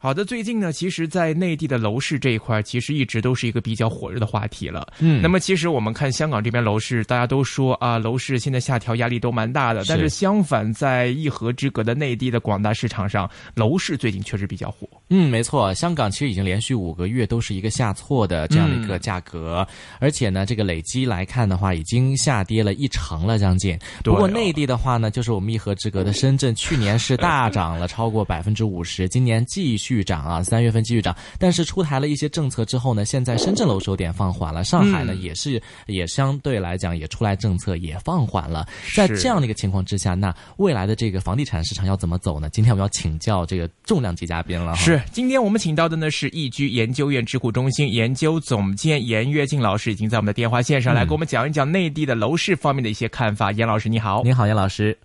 [0.00, 4.86] 好的，最近呢，其实，在内地的楼市这一块，其实一直都是一个比较火热的话题了。
[5.00, 9.82] 嗯那么，其实我们看香港这边楼市，大家都说啊，楼市现在下调压力都蛮大的。
[9.88, 14.88] 但是相反，在一河之隔的内地的广大市场上，楼市最近确实比较火。
[15.10, 19.66] 嗯，没错，香港其实已经连续五个月都是一个下挫的这样的一个价格，
[19.98, 23.76] 而且呢，这个累积来看的话，已经下跌了一成了将近。
[24.04, 31.14] 不过内地的话呢，就是我们一河之隔的深圳，去年是大涨了超过百分之五十，今年继续涨啊，三月份继续涨。
[31.38, 38.66] 但是出台了一些政策之后呢，现在深圳楼市有点放缓了，上海呢、嗯也是也相对来讲也出来政策也放缓了。
[38.94, 42.48] 在这样的一个情况之下，那未来的这个房地产市场要怎么走呢？
[42.50, 44.74] 今天我们要请教这个重量级嘉宾了。
[44.76, 53.50] 是，今天我们请到的呢是易居研究院智库中心研究总监严跃进老师，已经在我们的电话线上来给我们讲一讲内地的楼市方面的一些看法。
[53.52, 54.96] 严老师你好，你好，严老师。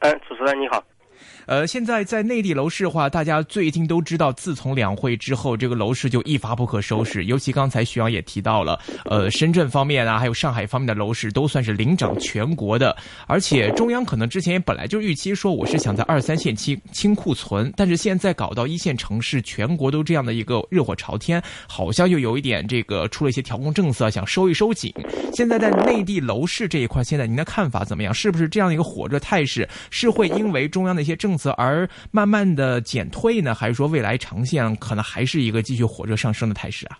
[0.00, 0.82] 嗯，主持人你好。
[1.48, 7.24] 呃，现在在内地楼市的话，大家最近都知道，自从两会之后，这个楼市就一发不可收拾。
[7.24, 12.94] 尤其刚才徐阳也提到了，呃，深圳方面啊，还有上海方面的楼市都算是领涨全国的。
[13.26, 24.92] 而且中央可能之前也本来就预期说，我是想在二三线清清库存，但是现在搞到一线城市，全国都这样的一个热火朝天，好像又有一点这个出了一些调控政策，想收一收紧。
[25.32, 28.12] 现在在内地楼市这一块，现在您的看法怎么样？
[28.12, 33.54] 是不是这样一个火热态势是会因为中央的一些政则而慢慢的减退呢？
[33.54, 36.98] 还是说未来长线可能还是一个继续火热上升的态势啊？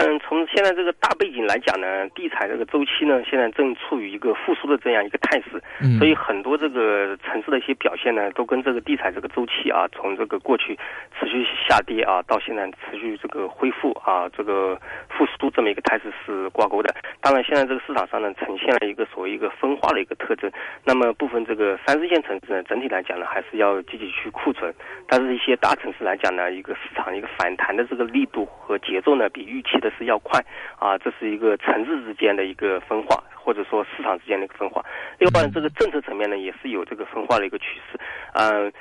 [0.00, 10.78] 嗯，从现在这个大背景来讲呢，地产这个周期呢，现在正处于一个复苏的这样一个态势，嗯所以很多这个城市的一些表现呢，都跟这个地产这个周期啊，从这个过去
[11.18, 16.94] 持续下跌啊，到现在持续这个恢复啊，这个复苏这么一个态势是挂钩的。
[17.20, 20.48] 当然，现在这个市场上呢，呈现了一个所谓一个分化的一个特征。
[20.84, 24.72] 那么部分这个三四线城市呢，整体来讲呢，还是要积极去库存，
[25.08, 30.40] 但是一些大城市来讲呢，一个市场一个反弹的这个力度和节奏呢，比预期的是要快
[30.78, 34.84] 啊，这是一个城市之间的一个分化，或者说市场之间的一个分化。
[35.18, 37.98] 另外，这个政策层面呢，也是有这个分化的一个趋势，
[38.34, 38.72] 嗯、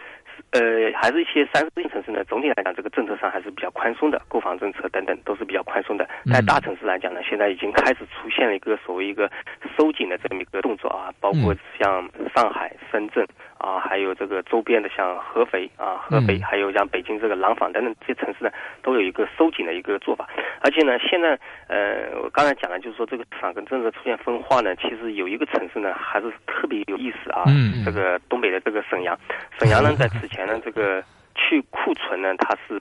[0.51, 6.07] 呃，还是一些三四线城市呢，总体来讲，这个政策上还是比较宽松的，购房政策等等都是比较宽松的。
[6.31, 9.29] 在大城市来讲呢，现在已经开始出现了一个所谓一个
[9.78, 13.25] 收紧的这么一个动作啊，包括像上海、深圳
[13.59, 18.50] 啊，还有这个周边的像合肥啊、合肥，嗯还有像北京这个廊坊等等这些城市呢，
[18.81, 20.28] 都有一个收紧的一个做法。
[20.62, 21.38] 而且呢，现在
[21.68, 27.44] 呃，我刚才讲了，就是说这个市场跟政策出现分化呢，其实有一个城市呢，还是特别有意思啊。
[27.47, 29.18] 嗯这个东北的这个沈阳，
[29.59, 31.01] 沈阳呢，在此前呢，这个
[31.35, 32.79] 去库存呢，它是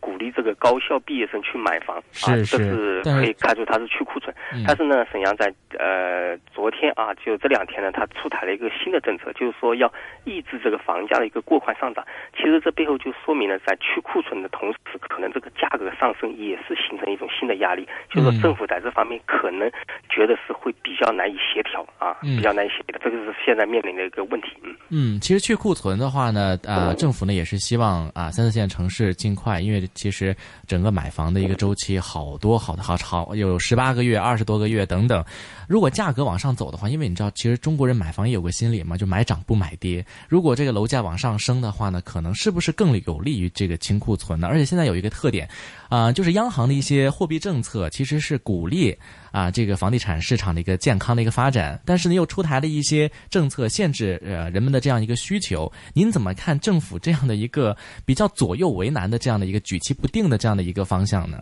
[0.00, 4.34] 鼓励这个高校毕业生去买房，是啊，这是可以看出它是去库存。
[4.52, 9.86] 嗯但是呢，沈阳在呃昨天啊，就这两天呢，它出台了一个新的政策，就是说要
[10.24, 12.04] 抑制这个房价的一个过快上涨。
[12.36, 19.70] 其实这背后就说明了，在去库存的同时，可能这个价格上升也是形成一种新的压力，就是嗯说政府在这方面可能
[20.08, 24.50] 觉得是会比较难以协调啊，嗯比较难以协调，这个是现在面临的一个问题。
[24.64, 24.75] 嗯。
[24.88, 30.36] 嗯，其实去库存的话呢，呃，政府呢也是希望啊，三四线城市尽快，因为其实
[30.66, 35.24] 整个买房的一个周期好多好好好有十八个月、二十多个月等等。
[35.66, 40.04] 如果价格往上走的话，因为你知道，其实中国人买房也有个心理嘛，就买涨不买跌。
[40.28, 44.46] 如果这个楼价往上升的话呢，可能是不是更有利于这个清库存呢？
[44.46, 45.48] 而且现在有一个特点，
[45.88, 48.96] 啊、就是央行的一些货币政策其实是鼓励
[49.32, 55.72] 啊这个房地产市场的一个健康的一个发展，但是呢又出台了一些政策限制呃人们的这样一个需求。
[55.94, 61.38] 您怎么看政府这样的一个比较左右为难的这样的一个举棋不定的这样的一个方向呢？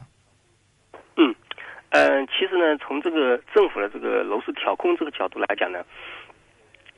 [1.17, 1.35] 嗯，
[1.91, 5.83] 呃，其实呢，从这个政府的这个楼市调控这个角度来讲呢，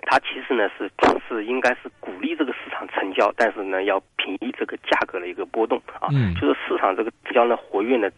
[0.03, 0.91] 它其实呢是
[1.27, 8.09] 是应该是鼓励这个市场成交，但是呢要平抑这个价格的一个波动啊，嗯就是市场这个成交呢活跃呢。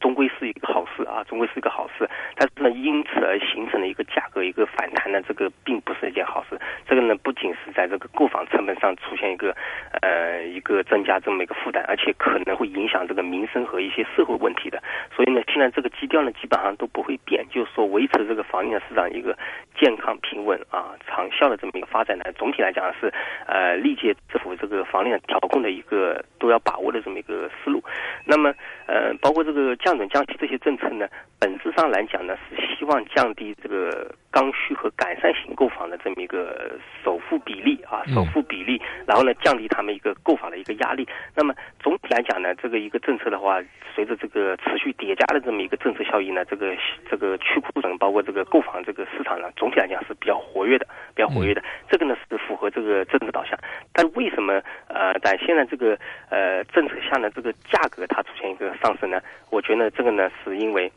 [0.00, 2.08] 终归是一个好事啊，终归是一个好事。
[2.34, 6.58] 但是呢，因此而形成的一个价格一个反弹呢，这个并不是一件好事。
[6.88, 9.54] 这个呢，不仅是在这个购房成本上出现一个
[10.00, 14.82] 呃一个增加这么一个负担，而且可能会影响这个民生和一些社会问题的。
[15.14, 19.36] 所以呢，现在这个基调呢，基本上都不会变，就是说维持这个房地产市场一个
[19.78, 23.12] 健康平稳啊长效的这么一个发展呢，总体来讲是
[23.46, 27.82] 呃历届政府这个房地产调控的一个都要把握的这么一个思路。
[28.24, 28.54] 那么
[28.86, 31.08] 呃，包括这个价降准降息这些政策呢，
[31.40, 41.08] 本质上来讲呢，是希望降低这个刚需和改善型购房的这么一个首付比例啊，首付比例，然后呢降低他们一个购房的一个压力。
[41.34, 43.60] 那么总体来讲呢，这个一个政策的话，
[43.92, 46.72] 随着这个持续叠加的这么一个政策效应呢，这个
[47.10, 50.86] 这个去库存，包括这个购房这个市场呢，总体来讲是比较活跃的，
[51.16, 51.60] 比较活跃的。
[51.90, 53.58] 这个呢是符合这个政策导向。
[53.92, 55.98] 但为什么呃在现在这个
[56.28, 59.20] 呃政策下呢，这个价格它出现一个上升呢？
[59.50, 60.90] 我觉得这个呢是因为。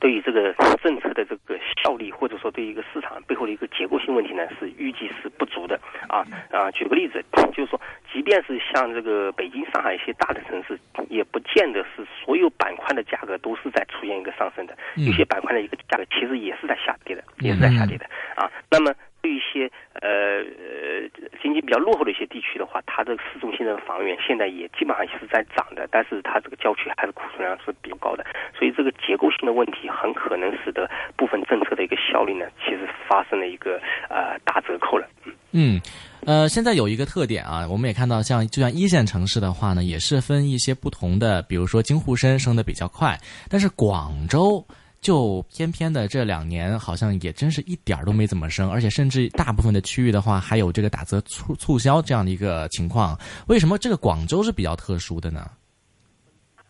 [0.00, 0.52] 对于这个
[0.82, 5.78] 政策的这个效力，或者说对于一个市场背后的一个结构性问题呢，是预计是不足的
[6.08, 6.68] 啊啊！
[6.72, 7.24] 举个例子，
[7.54, 7.80] 就是说，
[8.12, 10.76] 即便是像这个北京、上海一些大的城市，
[11.08, 18.04] 也不见得是所有板块的价格都是在出现一个上升的，有些板块的一个价格其实也是在下跌的，也是在下跌的
[18.34, 18.50] 啊。
[18.68, 18.92] 那么。
[19.22, 21.06] 对一些呃呃
[21.40, 28.26] 经济比较落后的一些地区的话，它的市中心的房源现在也基本上是在涨的，但是它这个郊区还是库存量是比较高的，
[28.58, 33.80] 所以这个结构性的问题很可能使得部分政策的一个效率呢，其实发生了一个
[34.10, 35.06] 呃打折扣了。
[35.52, 35.80] 嗯，
[36.26, 43.16] 呃，现在有一个特点啊，我们也看到，像就像一线城市的话呢，也是分一些不同的，比如说京沪深升的比较快，
[43.48, 44.66] 但是广州。
[45.02, 53.18] 就偏偏的这两年，好像也真是一点儿都没怎么升，而且甚至大部分的区域的话，还有这个打折促促销这样的一个情况。
[53.48, 55.50] 为什么这个广州是比较特殊的呢？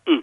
[0.05, 0.21] 嗯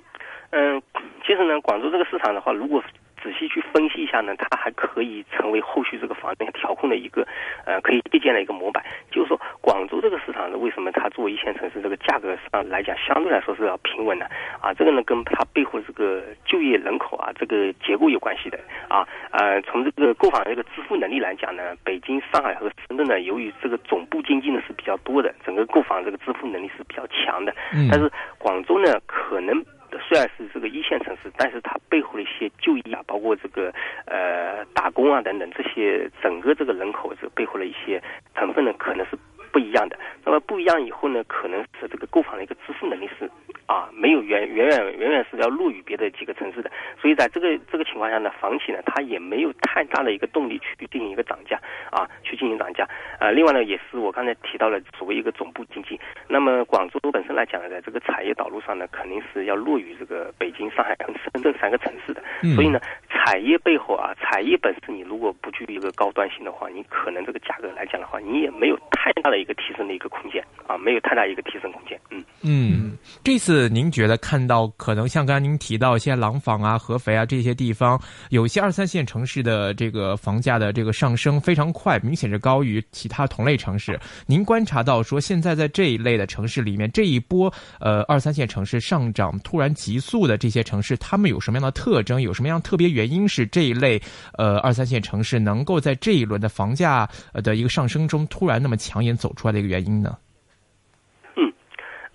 [0.51, 0.83] 嗯，
[1.25, 2.83] 其实呢，广州这个市场的话，如果。
[3.23, 7.27] 仔细去分析一下呢，它还可以成为后续这个房价调控的一个
[7.65, 8.85] 呃可以借鉴的一个模板。
[9.11, 14.25] 就是说，广州这个市场呢，为什么它作为一线城市，这个价格上来讲相对来说是要平稳的
[14.61, 14.73] 啊？
[14.75, 18.59] 这个呢，跟它背后这个就业人口啊这个结构有关系的
[18.89, 19.07] 啊。
[19.33, 27.55] 呃，从这个购房这个支付能力来讲呢，北京、上海和深圳呢，由于这个总部经济呢是比较多的，整个购房这个支付能力是比较强的。
[27.73, 27.89] 嗯。
[27.91, 29.63] 但是广州呢，可能。
[29.99, 33.73] 虽然是这个一线城市，但是它背后的一些就业啊，包括这个
[34.07, 38.03] 呃打工啊等等这些整个这个人口这背后的一些
[38.35, 39.19] 成分呢，可能是
[39.53, 39.99] 不一样的。
[40.25, 43.31] 那么不一样以后呢，可能是这个购房的一个支付能力是。
[43.67, 46.69] 啊，没有远远远远远是要落于别的几个城市的，
[47.01, 51.57] 所以在这个这个情况下呢，房企呢，它也没有太大的一个动力去进行一个涨价
[51.93, 52.85] 啊，去进行涨价。
[53.21, 56.01] 呃，另外呢，也是我刚才提到了所谓一个总部经济。
[56.27, 62.21] 那么广州本身来讲呢，在这个产业导入上呢，肯定是要落于这个北京、上海跟深圳三个城市的。
[62.57, 62.81] 所以呢，
[63.21, 72.01] 产业背后啊，产业本身你如果不具备一个高端性的话，你可能这个价格来讲的话，你也没有太大的一个提升的一个空间啊，没有太大一个提升空间。
[72.11, 73.69] 嗯嗯，这次。
[73.69, 78.01] 您觉得看到可能像刚才您提到一些廊坊啊、合肥啊这些地方，
[78.31, 83.99] 有些二三线城市的这个房价的这个上升非常快，明显是高于其他同类城市。
[84.27, 92.21] 您观察到说现在在这一类的城市里面，这一波呃二三线城市上涨突然急速的这些城市，他们有什么样的特征？
[92.21, 94.01] 有什么样特别原因是这一类
[94.39, 100.17] 呃二三线城市能够在这一轮的房价的一个上升中突然那么抢眼走出来的一个原因呢？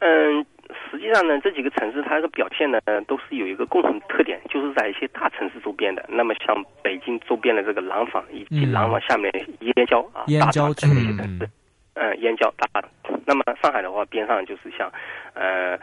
[0.06, 0.46] 嗯嗯。
[0.90, 6.04] 实际上呢，这几个城市它的表现呢，都是有一个共同特点，就是在一些大城市周边的。
[6.10, 11.50] 那么像北京周边的这个廊坊以及廊坊下面燕郊啊，燕郊区的一些城市，
[11.94, 12.84] 嗯，燕郊大。
[13.26, 14.92] 那么上海的话，边上就是像
[15.34, 15.78] 呃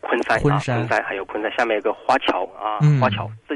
[0.00, 3.54] 昆山啊，昆山还有昆山下面一个花桥啊，花桥这。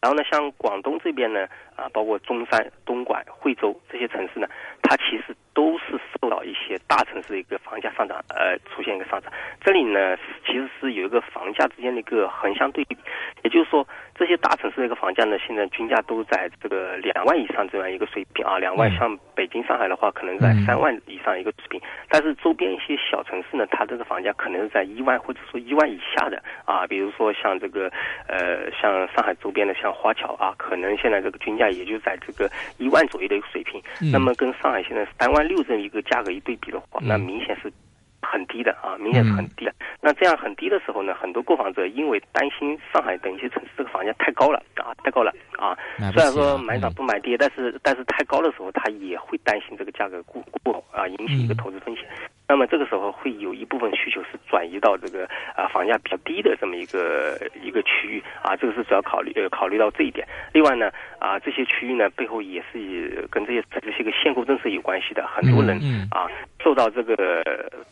[0.00, 1.46] 然后呢，像广东这边呢，
[1.78, 4.48] 啊，包括中山、东莞、惠州这些城市呢，
[4.82, 5.34] 它其实。
[5.54, 9.32] 都是受到一些大城市的一个房价上涨，呃，出现一个上涨。
[9.60, 10.16] 这里呢，
[10.46, 12.96] 其实是有一个房价之间的一个横向对比，
[13.42, 13.84] 也就是说，
[14.14, 18.56] 这些大城市的一个房价呢，现在均价都在这个两万以上这样一个水平啊。
[18.56, 21.80] 两万，像北京、上海的话，可能在三万以上一个水平。
[22.08, 26.86] 但是周边一些小城市呢，它这个房价可能是在一万或者说一万以下的啊。
[26.86, 27.90] 比如说像这个，
[28.28, 33.82] 呃，像上海周边的像花桥啊，可能现在这个均价也就在这个一万左右的一个水平。
[34.12, 35.48] 那么跟上海现在三万。
[35.48, 37.72] 六这一个价格一对比的话，那明显是
[38.20, 39.72] 很低的啊，明显是很低的。
[40.02, 45.74] 那这样很低的时候呢，很多购房者因为担心上海等一些城市这个房价太高了啊，太高了啊。
[46.12, 52.04] 虽然说买涨不买跌，但是但是太高的时候，他也会担心这个价格过过啊，引起一个投资风险。
[52.48, 60.26] 那么这个时候会有一部分需求是转移到这个啊房价比较低的这么一个一个区域啊，这个是主要考虑呃考虑到这一点。
[60.54, 65.78] 另外呢啊这些区域呢背后也是跟这些这些个限购政策有关系的，很多人
[66.10, 66.26] 啊
[66.64, 67.42] 受到这个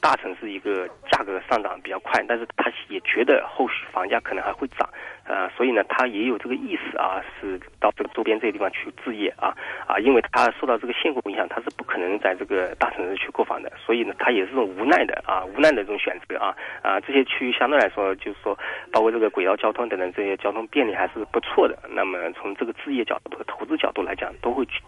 [0.00, 4.88] 大城市一个价格上涨比较快，但是他也觉得后续房价可能还会涨。
[5.26, 9.54] 呃，所以呢，他也有这个意思啊，是到这个周边这些地方去置业啊
[9.86, 18.56] 啊，因为他受到这个限购影响，他是不可能在这个大城市去购房的，所以呢，他也是种无奈的啊，无奈的这种选择啊啊，这些区域相对来说，就是说，
[18.92, 21.76] 包括这个轨道交通等等这些交通便利还是不错的。
[21.90, 24.80] 那么从这个置业角度和投资角度来讲，都会去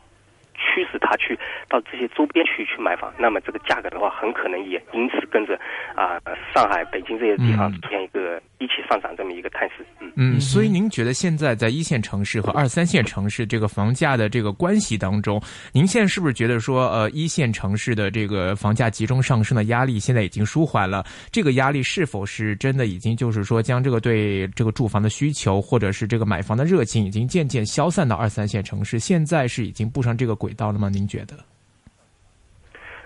[0.91, 1.39] 使他去
[1.69, 5.59] 到这些周边区去买房，那么这个价格的话，很可能也因此跟着
[5.95, 6.19] 啊
[6.55, 9.85] 上海、北京这些地方出现一个一起上涨这么一个态势。
[10.01, 15.41] 嗯嗯，所以您觉得现在在一线城市和二三线城市这个房价的这个关系当中，
[15.73, 21.05] 您现在是不是觉得说，呃，一线城市的这个房价集中上升的压力现在已经舒缓了？
[21.31, 28.99] 这个压力是否是真的已经就是说将这个对这个住房的需求或者是这个买房的热情已经渐渐消散到二三线城市？
[28.99, 30.89] 现在是已经步上这个轨道了吗？
[30.89, 31.35] 您觉得？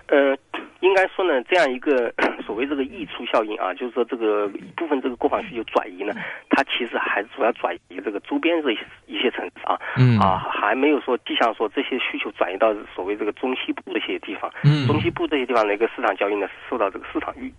[0.07, 0.37] 呃，
[0.81, 2.13] 应该说呢，这样一个
[2.45, 6.13] 所谓这个溢出效应啊，就是说这个一部分这个购房需求转移呢，
[6.49, 8.71] 它其实还主要转移这个周边这
[9.07, 17.51] 一些城市啊，嗯啊，还没有说迹象说这些需求转移到所谓这个中西部这些地方，嗯中西部这些地方的一个市场交易呢，受到这个市场预。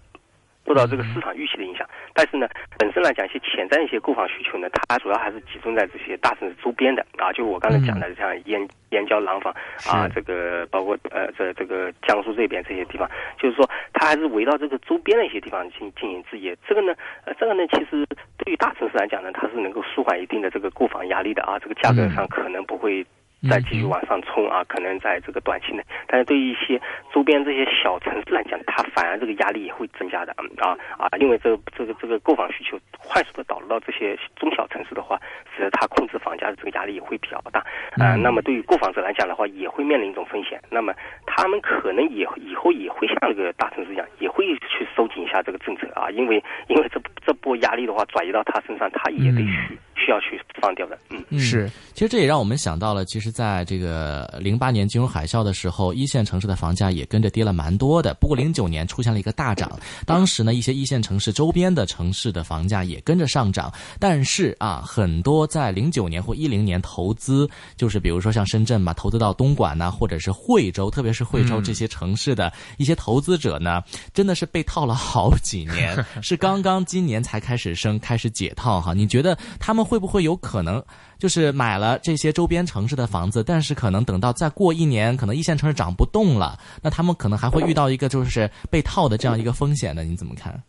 [0.66, 7.04] 受到这个市场预期的影响，但是呢，本身来讲，一些潜在的一些购房需求呢，它主要还是集中在这些大城市周边的。
[7.18, 9.54] 啊，就我刚才讲的，像燕燕郊、廊坊
[9.86, 16.56] 啊，这个包括呃这这个江苏这边这些地方，就是说它还是围绕这个周边的一些地方进进行置业。
[16.66, 16.94] 这个呢，
[17.26, 18.06] 呃，这个呢，其实
[18.38, 23.04] 对于大城市来讲呢，它是能够舒缓一定的这个购房压力的啊，这个价格上可能不会。
[23.48, 26.80] 再继续往上冲啊，可能在这个短期内，但是对于一些
[27.12, 35.20] 周边这些小城市来讲，它反而这个压力也会增加的啊啊，因为这个这个这个购房需求快速的导入到这些中小城市的话，
[35.56, 37.60] 使得它控制房价的这个压力也会比较大。
[37.96, 38.16] 啊。
[38.16, 40.94] 那么对于购房者来讲的话，也会面临一种风险，那么
[41.26, 50.98] 他们可能也以后也会像这个大城市一样，也会去收紧一下这个政策啊，因为因为这这波压力的话转移到他身上，他也得需需要去放掉的。
[51.10, 53.34] 嗯，是，其实这也让我们想到了，其实。
[53.34, 58.14] 在这个零八年金融海啸的时候，一线城市的房价也跟着跌了蛮多的。
[58.20, 63.72] 不过零九年出现了一个大涨，当时呢，一些一线城市周边的城市的房价也跟着上涨。
[63.98, 73.82] 但是啊，很多在零九年或一零年投资，就是比如说像深圳嘛，投资到东莞呐，或者是惠州，特别是惠州这些城市的一些投资者呢，
[74.12, 78.94] 真的是被套了好几年， 是刚刚今年才开始升，开始解套哈。
[78.94, 80.82] 你觉得他们会不会有可能？
[81.18, 90.60] 就是买了这些周边城市的房子，但是可能等到再过一年，可能一线城市涨不动了，那他们可能还会遇到一个就是被套的这样一个风险呢，你怎么看？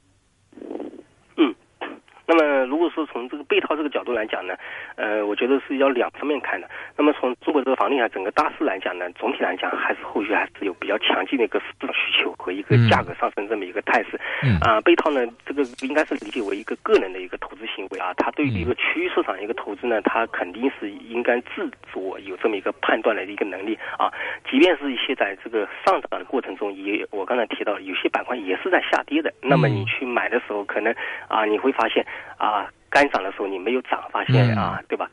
[2.66, 4.56] 如果说从这个被套这个角度来讲呢，
[4.96, 6.70] 呃，我觉得是要两方面看的。
[6.98, 14.20] 那么从中国这个房地产整个大势来讲呢，总体来讲还是后续还是有比较强劲的一个市场需求和一个价格上升这么一个态势。
[14.44, 24.12] 嗯啊，被套呢，这个应该是理解为一个个人的一个投资行为啊，它对于一个区域市场一个投资呢，它肯定是应该自主有这么一个判断的一个能力啊。
[24.50, 30.94] 即便是一些在这个上涨的过程中，也我刚才提到有些板块也是在下跌的，那么你去买的时候，可能
[31.28, 32.06] 啊你会发现
[32.38, 32.55] 啊
[32.90, 35.10] 该涨的时候你没有涨，发现啊对吧？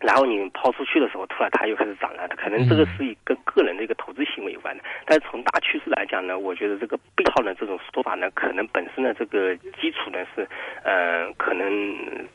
[0.00, 4.84] 然后你抛出去的时候，突然它又开始涨了，可能这个是一跟个人的一个投资行为有关的。
[5.06, 10.46] 但是从大趋势来讲呢，我觉得这个背靠的这种说法呢，可能本身的这个基础呢是，
[10.84, 11.66] 呃，可能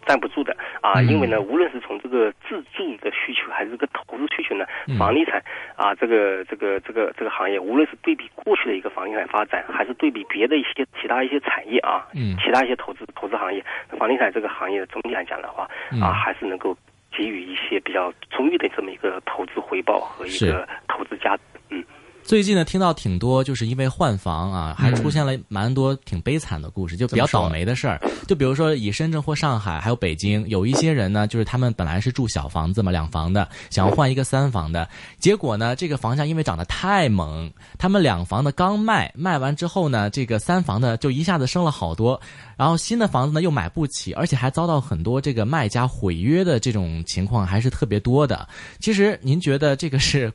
[0.06, 1.02] 站不住的啊。
[1.02, 4.66] 因为呢，无论是从这个自住的需求，还是这个投资需求呢，
[4.98, 5.42] 房地产
[5.76, 13.64] 啊，这个这个这个这个行业，无论是对比过去的一个房地产发展，还是对比别的一些其他一些产业啊，嗯，其他一些投资投资行业，
[14.00, 15.70] 房地产这个行业总体来讲的话，
[16.02, 16.76] 啊，还是能够。
[17.12, 21.84] 给予一些比较充裕的这么一个投资回报和一个投资价值，嗯。
[22.24, 28.00] 最近呢，听到挺多，就是因为换房啊，还出现了蛮多挺悲惨的故事，就比较倒霉的事儿。
[28.26, 34.88] 就比如说，以深圳或上海还有北京，有一些人呢，就是他们本来是住小房子嘛，两房的，想要换一个三房的，
[35.20, 42.20] 结果呢，这个房价因为涨得太猛，他们两房的刚卖，卖完之后呢，这个三房的就一下子升了好多，
[42.56, 48.48] 然后新的房子呢又买不起，而且还遭到很多这个卖家毁约的这种情况还是特别多的。
[48.80, 50.32] 其实您觉得这个是？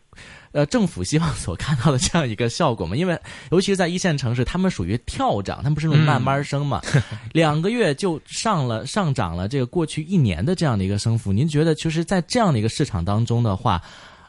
[0.56, 2.96] 呃，政府希望所看到的这样一个效果嘛？
[2.96, 3.20] 因为
[3.50, 6.80] 尤其是在一线城市，他们属于跳涨，他们不是那种慢慢升嘛，
[7.34, 11.30] 两个月就上了上涨了这个过去一年的这样的一个升幅。
[11.30, 13.82] 您觉得，其实，在这样的一个市场当中的话，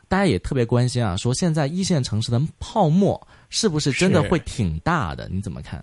[0.10, 5.30] 大家也特别关心啊，说现在一线城市的泡沫是不是真的会挺大的？
[5.32, 5.82] 你怎么看？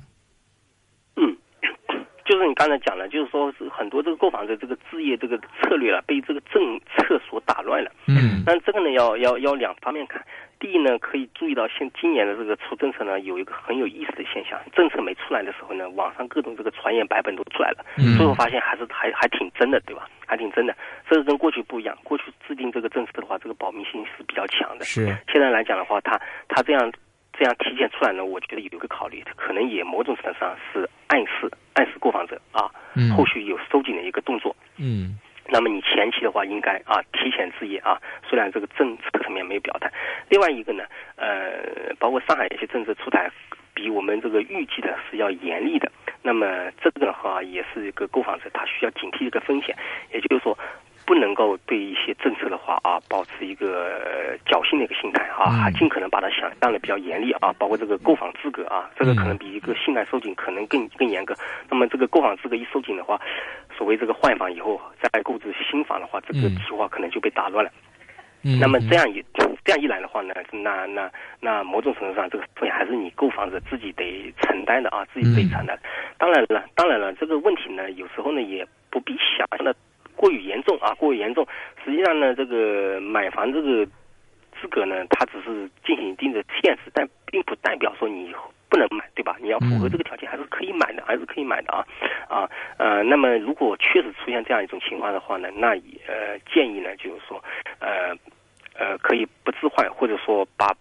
[2.45, 7.91] 嗯，就是你刚才讲了，就是说是很多这个购房者这个置业这个策略了，被这个政策所打乱了。
[8.07, 10.23] 嗯，但这个呢，要要要两方面看。
[10.61, 14.59] 第一呢，可以注意到，现今年的这个出政策呢，有一个很有意思的现象。
[14.73, 17.85] 政策没出来的时候呢，网上各种这个传言版本都出来了，
[18.17, 20.09] 最后发现还是还还挺真的，对吧？
[20.27, 20.75] 还挺真的。
[21.09, 24.85] 这个跟过去不一样，过去制定这个政策的话，这个保密性是比较强的。
[24.85, 25.05] 是。
[25.31, 26.91] 现在来讲的话，它它这样
[27.37, 32.71] 这样体现出来呢，我觉得有一个考虑，可能也某种程度上是暗示暗示购房者啊，
[33.17, 34.55] 后续有收紧的一个动作。
[34.79, 35.19] 嗯。
[35.47, 39.93] 那么你前期的话应该啊提前置业啊，虽然这个政策层面没有表态。
[40.31, 40.85] 另外一个呢，
[41.17, 43.31] 呃，包括上海一些政策出台，
[43.75, 45.93] 比我们这个预计的是要严厉的。
[46.23, 49.77] 那么这个的话也是一个购房者他需要警惕一个风险，
[50.13, 50.59] 也就是说。
[51.07, 61.35] 不能够对一些政策的话啊，保持一个侥幸的一个心态啊，还尽可能把它想象的比较严厉啊，包括这个购房资格啊，这个可能比一个信贷收紧可能更更严格。
[61.69, 63.21] 那么这个购房资格一收紧的话，
[63.77, 67.71] 所谓这个换房以后再购置新房的话，这个计划可能就被打乱了。
[68.61, 69.25] 那么这样一
[69.65, 75.79] 这样一来的话呢，那那那某种程度上这个风险还是你购房者自己得承担的啊，自己得承担。
[76.19, 79.75] 当然了，当然了，这个问题呢，有时候呢也不必想象的。
[80.17, 81.47] 过于严重啊，过于严重。
[81.85, 83.85] 实际上呢，这个买房这个
[84.61, 88.35] 资格呢，它只是进行一定的限制，但并不代表说你
[88.69, 89.37] 不能买，对吧？
[89.41, 91.85] 你要符合这个条件，还是可以买的，还是可以买的啊
[92.29, 93.03] 啊呃。
[93.03, 95.69] 那么，如果确实出现这样一种情况的话呢，那
[96.07, 97.43] 呃建议呢，就是说
[97.81, 98.17] 呃
[98.79, 100.75] 呃可以不置换，或者说把。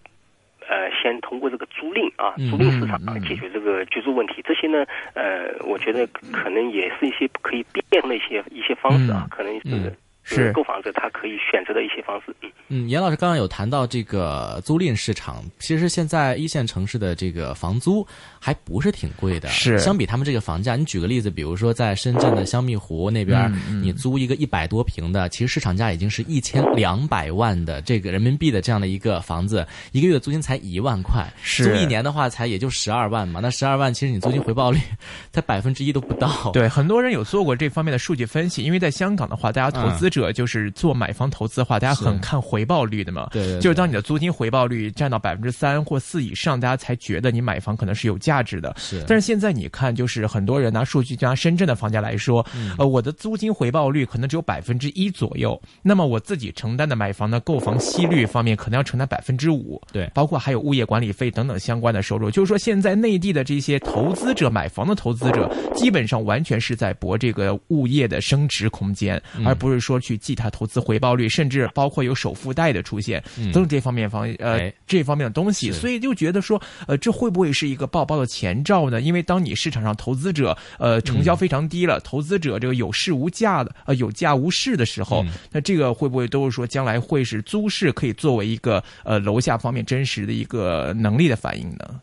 [0.74, 4.42] 呃，先通过这个租赁啊，租赁市场来解决这个居住问题。
[4.44, 9.94] 这些呢，呃，我觉得可能也是一些可以变通的一些一些方式啊，可能是。
[10.24, 12.34] 是购房者他可以选择的一些方式。
[12.70, 18.06] 嗯，严老师刚刚有谈到这个租赁市场，其实现在一线城市的这个房租
[18.40, 19.50] 还不是挺贵的。
[19.50, 33.40] 是，相比他们这个房价，你举个例子，比如说在深圳的香蜜湖那边，你租一个一百多平的，其实市场价已经是一千两百万的这个人民币的这样的一个房子，一个月的租金才一万块，租一年的话才也就十二万嘛。
[33.42, 34.80] 那十二万其实你租金回报率
[35.32, 36.50] 才百分之一都不到。
[36.54, 40.10] 对，很多人有做过这方面的数据分析，因为在香港的话，大家投资。
[40.22, 43.30] 者就是做买房投资的话，大家很看回报率的嘛。
[43.32, 48.74] 对，就是当你的租金回报率占到百分之三或四以上，大家才觉得你买房可能是有价值的。
[48.78, 52.46] 是，但是现在你看，就是很多人拿数据，拿深圳的房价来说，
[52.78, 55.60] 呃，我的租金回报率可能只有百分之一左右。
[55.82, 59.82] 那么我自己承担的买房的购房息率方面，可能要承担百分之五。
[59.92, 62.30] 对，包括还有物业管理费等等相关的收入。
[62.30, 70.84] 就是说，现在内地的这些投资者买房的投资者，基本上完全是在博这个物业的升值空间，而不是说去记它投资。
[70.84, 79.00] 回报率，甚至包括有首付贷的出现，都是这方面方呃这方面的东西，所以就觉得说，呃，这会不会是一个爆爆的前兆呢？
[79.00, 92.02] 因为当你市场上投资者呃成交非常低了，投资者这个有市无价的呃有价无市的时候，那这个会不会都是说将来会是租市可以作为一个呃楼下方面真实的一个能力的反应呢？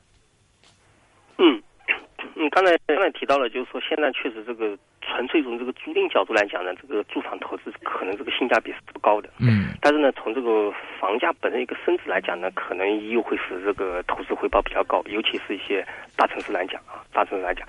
[2.50, 4.76] 刚才刚才提到了，就是说现在确实这个。
[5.02, 9.28] 纯粹从这个租赁角度来讲呢，这个住房投资可能这个性价比是不高的。
[9.40, 9.74] 嗯。
[9.80, 15.84] 但是呢，从这个房价本身一个升值来讲呢，可能又会使这个投资回报比较高，尤其是一些
[16.16, 17.66] 大城市来讲啊，大城市来讲。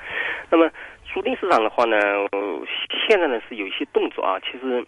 [0.51, 0.69] 那么
[1.05, 1.97] 租赁市场的话呢，
[3.07, 4.85] 现在呢是有一些动作啊，其实。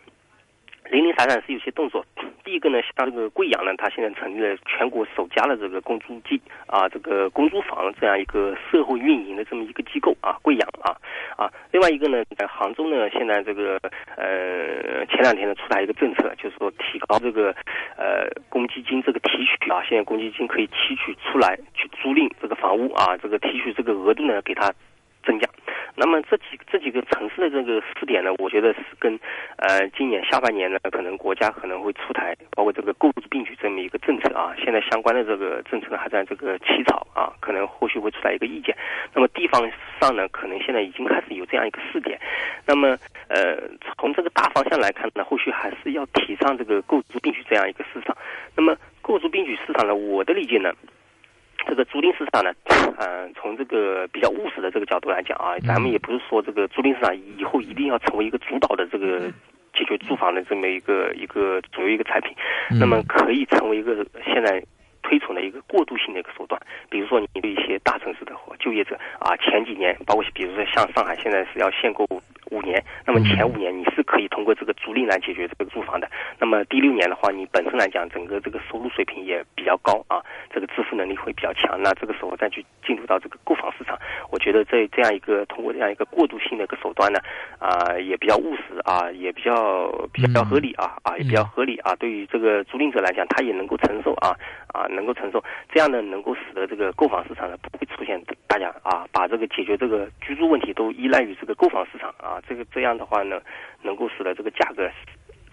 [0.89, 2.05] 零零散散是有些动作。
[2.43, 10.91] 第一个呢，像这个贵阳呢，它现在成立了全国首家的这个公租机啊，这个公租房这样一个社会运营的这么一个机构啊，贵阳啊
[11.37, 11.49] 啊。
[11.71, 13.79] 另外一个呢，在杭州呢，现在这个
[14.17, 17.55] 呃前两天呢出台一个政策，就是说提高这个
[17.97, 24.69] 呃公积金这个提取啊，现在公积金可以提取出来去租赁这个房屋啊，这个提取这个额度呢给它
[25.25, 25.49] 增加。
[25.95, 29.19] 那么这几这几个城市的这个试点呢，我觉得是跟，
[29.57, 34.55] 呃，今年下半年呢，可能国家可能会出台，包括这个购置并举这么一个政策啊。
[34.57, 38.75] 现在相关的这个政策还在这个起草啊，可能后续会出来一个意见。
[39.13, 39.61] 那么地方
[40.01, 42.19] 上呢，可能现在已经开始有这样一个试点。
[42.65, 43.61] 那么，呃，
[43.99, 48.17] 从这个大方向来看呢，后续还是要提倡这个购置并举这样一个市场。
[48.55, 50.73] 那么，购置并举市场呢，我的理解呢。
[51.67, 52.51] 这个租赁市场呢，
[52.97, 59.31] 嗯，从这个比较务实的这个角度来讲啊，咱们也不是说这个租赁市场以后一定要成为一个主导的这个
[59.73, 62.35] 解决住房的这么一个一个主要一个产品，
[62.79, 64.63] 那么可以成为一个现在
[65.01, 66.61] 推崇的一个过渡性的一个手段。
[66.89, 72.05] 比如说，你对一些大城市的就业者啊，前几年包括比如说像上海现在是要限购。
[72.53, 76.07] 五年，那么前五年你是可以通过这个租赁来解决这个住房的。
[76.37, 80.21] 那么第六年的话，你本身来讲，整个这个收入水平也比较高啊，
[80.53, 81.81] 这个支付能力会比较强。
[81.81, 83.97] 那这个时候再去进入到这个购房市场，
[84.29, 87.19] 我觉得这这样一个通过这样一个过渡性的一个手段呢，
[87.57, 91.95] 啊，也比较务实啊，也比较比较合理啊，啊，也比较合理啊。
[91.95, 94.37] 对于这个租赁者来讲，他也能够承受啊，
[94.73, 95.43] 啊，能够承受。
[95.71, 102.41] 这样呢，能够使得这个购房市场呢不会出现大家啊，把这个解决这个居住问题都依赖于这个购房市场啊。
[102.47, 103.41] 这个这样的话呢，
[103.81, 104.89] 能够使得这个价格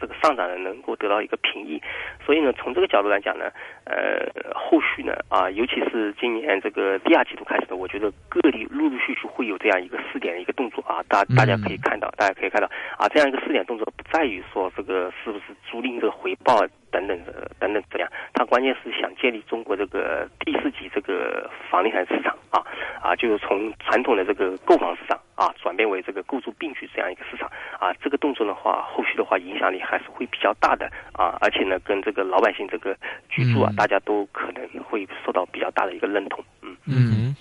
[0.00, 1.80] 这个上涨呢能够得到一个平抑。
[2.24, 3.50] 所以呢，从这个角度来讲呢，
[3.84, 22.62] 呃，后续呢啊，尤其是今年这个第二季度开始的，我觉得各地陆陆续续会有这样一个试点的一个动作啊，大大家可以看到，大家可以看到啊，这样一个试点动作不在于说这个是不是租赁这个回报等等的等等这样，他关键是想建立中国这个第四级这个房地产市场啊
[23.02, 32.96] 啊，就是从传统的这个购房市场啊转变为这个构筑并举这样一个市场啊，这个动作的话，后续的话影响力还是会比较大的啊，而且呢，跟这个老百姓这个
[33.28, 36.76] 居住啊，大家都可能会受到比较大的一个认同，嗯。
[36.86, 37.34] 嗯。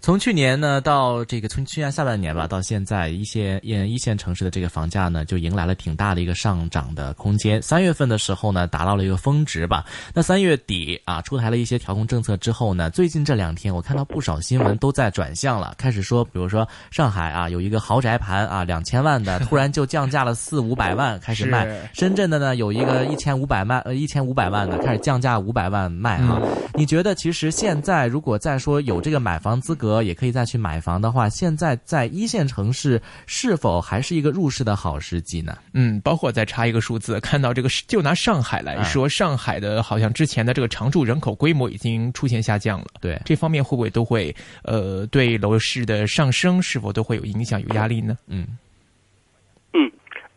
[0.00, 7.60] 从去年呢到这个从去年下半年吧，到现在一些一一线城市的这个房价呢，就迎来了挺大的一个上涨的空间。
[7.60, 9.84] 三月份的时候呢，达到了一个峰值吧。
[10.14, 26.40] 那三月底啊，出台了一些调控政策之后呢，最近这两天我看到不少新闻都在转向了，开始说，比如说上海啊，有一个豪宅盘啊，两千万的， 突然就降价了四五百万开始卖；深圳的呢，有一个一千五百万呃一千五百万的，开始降价五百万卖啊。
[26.74, 29.87] 你觉得其实现在如果再说有这个买房资格？
[30.02, 35.56] 也可以再去买房的话，现在在一线城市是否还是一个入市的好时机呢？
[35.72, 42.86] 嗯，包括再插一个数字，看到这个，就拿上海来说，上海的好像之前的这个常住人口规模已经出现下降了。
[43.00, 48.16] 对，这方面会不会都会呃对楼市的上升是否都会有影响、有压力呢？
[48.26, 48.46] 嗯。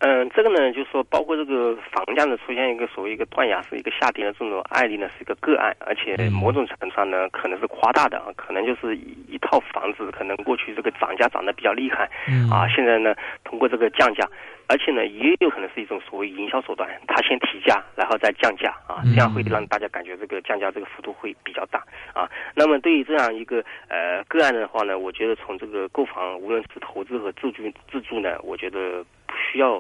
[0.03, 12.09] 嗯，这个呢，就是说，包括这个房价呢出现一个所谓一个断崖式一个下跌的这种案例呢，是一个个案，而且某种程度上呢，可能是夸大的啊，可能就是一套房子可能过去这个涨价涨得比较厉害，
[12.51, 14.27] 啊，现在呢通过这个降价，
[14.67, 21.79] 而且呢也有可能是一种所谓营销手段，他先提价，然后再降价啊，这样会让大家感觉这个降价这个幅度会比较大
[22.15, 22.27] 啊。
[22.55, 29.79] 那么对于这样一个呃个案的话呢，我觉得从这个购房，无论是投资和自住自住呢，我觉得不需要。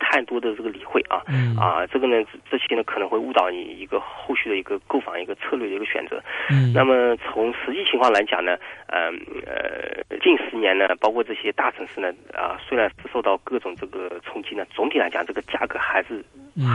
[0.00, 2.16] 太多的这个理会啊，嗯啊，这个呢，
[2.50, 6.20] 这些呢可能会误导你一个后续的一个购房一个策略的一个选择。
[6.50, 8.56] 嗯，那么从实际情况来讲呢，
[8.88, 9.14] 嗯
[9.46, 16.24] 呃，近十年呢，包括这些大城市呢，啊，虽然是受到各种这个冲击呢，总体来讲，这个价格还是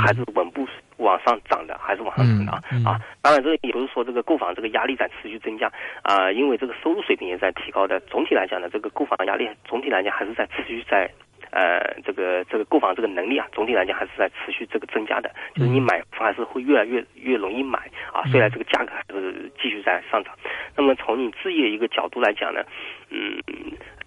[0.02, 0.66] 还是稳步
[0.98, 3.02] 往上涨的，还是往上涨的啊。
[3.22, 5.70] 当然，这个也不是说这个购房这个压力在持续增加
[6.04, 8.00] 啊，因为这个收入水平也在提高的。
[8.02, 11.10] 总体来讲呢，这个购房压力总体来讲还是在持续在。
[11.56, 17.80] 呃，这个这个购房这个能力啊，总体来讲还是在持续这个增加的，就是你买房还是会越来越越容易买
[18.12, 20.36] 啊，虽然这个价格还是继续在上涨。
[20.76, 22.62] 那么从你置业一个角度来讲呢，
[23.10, 23.42] 嗯。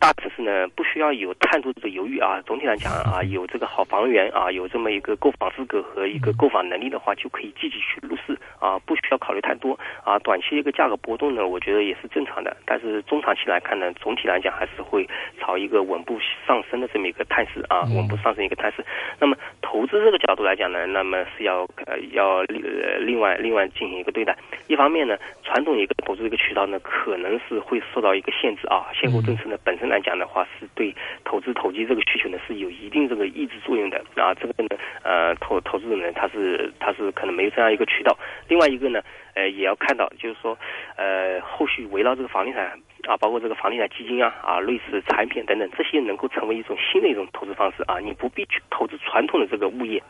[0.01, 2.41] 大城市呢，不需要有太多的犹豫啊。
[2.47, 10.17] 总体来讲啊，有这个好房源啊，有这么一个购房资格和一个购房能力的话，就可以积极去入市啊，不需要考虑太多啊。
[10.21, 12.57] 短期一个价格波动呢，我觉得也是正常的。
[12.65, 15.05] 但是中长期来看呢，总体来讲还是会
[15.41, 18.85] 朝一个稳步上升的这么一个态势啊，稳步上升一个态势。
[19.19, 24.37] 那么投资这个角度来讲呢，那么是要呃要呃另外另外进行一个对待。
[24.69, 29.88] 一方面呢，传统一个投资一个渠道呢，可能是会受到一个限制啊，限购政策呢本身。
[29.88, 34.35] 来讲的话，是对投资投机这个需求呢是有一定这个抑制作用的啊。
[34.35, 38.16] 这个呢，呃，投投资人呢，他是他是可能没有这样一个渠道。
[38.48, 39.01] 另外一个呢，
[39.35, 40.57] 呃，也要看到，就是说，
[40.96, 42.66] 呃，后续围绕这个房地产
[43.09, 47.98] 啊，包括这个房地产基金啊啊，类似产品等等，这些能够成为一种新的一种投资方式啊。
[47.98, 50.03] 你不必去投资传统的这个物业，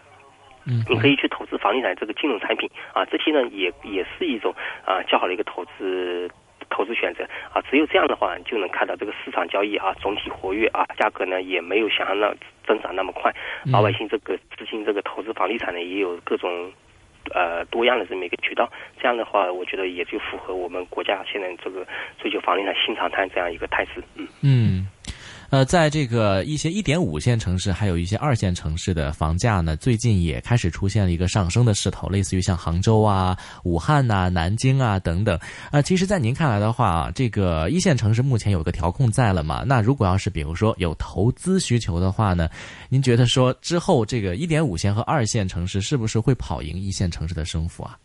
[0.66, 3.04] 嗯，你可以去投资房地产这个金融产品啊。
[3.04, 6.30] 这些呢，也也是一种啊较好的一个投资。
[6.78, 7.24] 投资选择。
[7.52, 12.32] 啊，只有这样的话，就能看到这个市场交易啊总体活跃啊，价格呢也没有想象那
[12.64, 13.34] 增长那么快，
[13.72, 16.70] 老百姓这个资金这个投资房地产呢也有各种
[17.34, 21.84] 呃多样的这么一个渠道，这样的话，我觉得也就符合我们国家现在这个
[22.20, 24.28] 追求房地产新常态这样一个态势，嗯。
[24.44, 24.86] 嗯。
[25.50, 33.34] 呃，在这个一些一点五线城市，还有一些二线城市的房价呢，最近也开始出现了一个上升的势头，类似于像杭州啊、
[33.64, 35.38] 武汉呐、南京啊等等。
[35.70, 39.64] 啊，其实，在您看来的话，这个一线城市目前有个调控在了嘛？
[39.66, 42.46] 那如果要是比如说有投资需求的话呢，
[42.90, 47.96] 您觉得说之后这个一点五线和二线城市是不是会跑赢一线城市的升幅啊？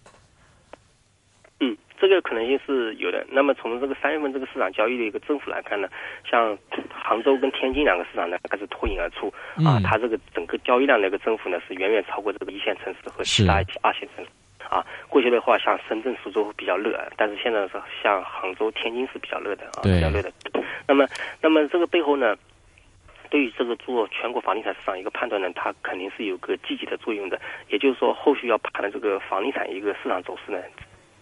[2.07, 3.25] 这个可能性是有的。
[3.29, 5.87] 那么从这个三月份这个市场交易的一个增幅来看呢，
[6.29, 6.57] 像
[6.91, 9.33] 杭州跟天津两个市场呢开始脱颖而出
[9.65, 14.31] 啊，它这个整个交易量的一个增幅呢是远远超过这个一线城市和其他二线城市
[14.69, 14.85] 啊。
[15.07, 20.31] 过去的话，像深圳、苏州比较热，但是现在是像杭州、天津是比较热的啊，比较热的。
[20.87, 21.07] 那么，
[21.41, 22.35] 那么这个背后呢，
[23.29, 27.39] 对于这个做全国房地产市场一个判断呢，它肯定是有个积极的作用的。
[27.69, 30.57] 也就是说，后续要盘的这个房地产一个市场走势呢。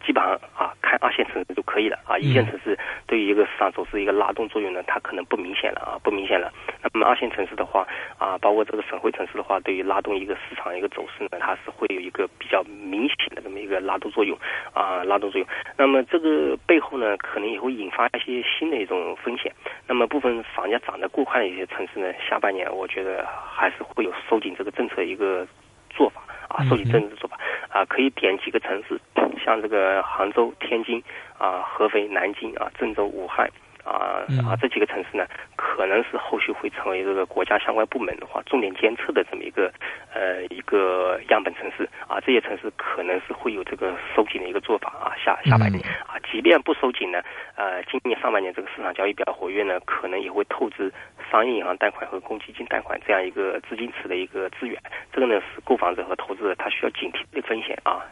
[0.05, 6.51] 基本上啊看二线城市就可以了啊，一线城市对于一个市场走势一个拉动作用呢，它可能不明显了啊，不明显了。
[6.83, 7.87] 那么二线城市的话
[8.17, 14.37] 啊，包括这个省会城市的话，对于拉动一个市场一个走势呢，它是会有一个比较明显的这么一个拉动作用
[14.73, 15.47] 啊，拉动作用。
[15.77, 19.51] 那么这个背后呢，可能也会引发一些新的一种风险。
[19.87, 25.45] 那么部分房价涨得过快的一些城市呢，下半年我觉得还是会有收紧这个政策一个
[25.89, 27.37] 做法啊，收紧政策的做法
[27.69, 28.99] 啊，可以点几个城市，
[29.43, 31.01] 像这个杭州、天津
[31.37, 33.49] 啊、合肥、南京啊、郑州、武汉。
[33.83, 35.25] 啊啊，这几个城市呢，
[35.55, 39.73] 可能是后续会成为这个国家相关部门的话重点监测的这么一个
[40.13, 47.23] 呃一个样本城市啊，这些城市可能是会有这个收紧的一个做法啊，下下半年啊，即便不收紧呢，
[47.55, 50.93] 呃，今年上半年这个市场交易比较活跃呢，可能也会透支
[51.31, 54.79] 商业银行贷款和公积金贷款这样一个资金池的一个资源，
[55.11, 58.05] 这个呢是购房者和投资者他需要警惕的风险啊，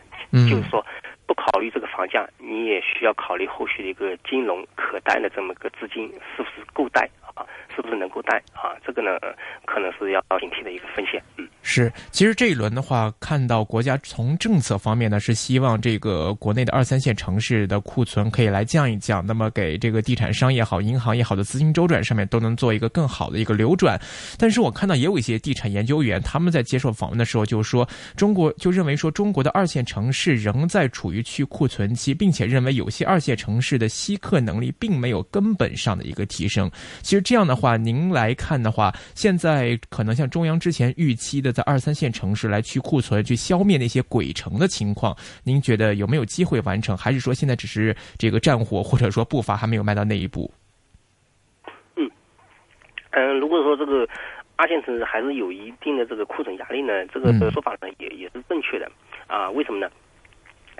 [0.49, 0.81] 就是说。
[0.81, 0.85] 不
[1.51, 7.45] 考虑这个房价，你也需要考虑后续的一个金融可贷的这么个资金是不是够贷啊？
[7.75, 8.77] 是不是能够贷啊？
[8.85, 9.17] 这个呢，
[9.65, 11.21] 可能是要警惕的一个风险。
[11.69, 11.93] 是。
[12.11, 24.01] 其实这一轮的话，看到国家从政策方面呢，是希望这个国内的二三线城市的库存可以来降一降，那么给这个地产商也好、银行也好的资金周转上面都能做一个更好的一个流转。
[24.35, 36.69] 但是我看到也有一些地产研究员，他们在接受访问的时候就说，中国就认为说中国的二线城市仍在处于去库存期，并且认为有些二线城市的吸客能力并没有根本上的一个提升。
[37.03, 46.95] 其实这样的话，您来看的话，现在可能像中央之前预期的，在二三线城市来去库存、去消灭那些鬼城的情况，您觉得有没有机会完成？
[46.95, 50.49] 还是说现在只是这个战火，或者说步伐还没有迈到那一步？
[51.97, 52.09] 嗯
[53.11, 54.07] 嗯，如果说这个
[54.55, 58.89] 二线城市还是有一定的这个库存压力呢，这个说法呢也也是正确的
[59.27, 59.49] 啊？
[59.51, 59.91] 为什么呢？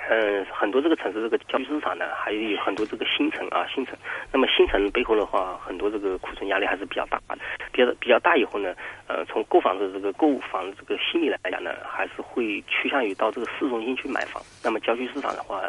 [0.07, 3.97] 嗯，很多这个城市这个郊区市场呢，还有很多这个新城啊，新城。
[4.31, 7.37] 那么新城背后的话，很多这个库存压力还是比较大的，
[7.71, 8.73] 比较比较大以后呢，
[9.07, 14.41] 呃，从购房的这个购房的这个心理来讲呢，还是会趋向于到这个市中心去买房。
[14.63, 15.61] 那么郊区市场的话，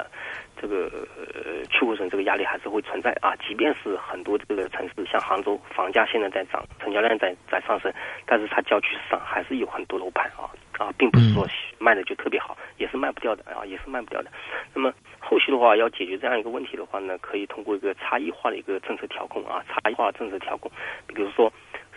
[0.60, 3.34] 这个呃去库存这个压力还是会存在啊。
[3.36, 7.92] 即便是很多这个城市，像杭州，房价现在在涨，成交量在在上升，
[8.26, 10.50] 但是它郊区市场还是有很多楼盘啊。
[10.78, 11.46] 啊，并不是说
[11.78, 14.30] 卖的就特别好，也是卖不掉的啊，也是卖不掉的。
[14.72, 20.72] 那么后续的话，要解决这样一个问题的话呢，可以通过一个差异化的一个政策调控啊，差异化政策调控。
[21.06, 21.52] 比如说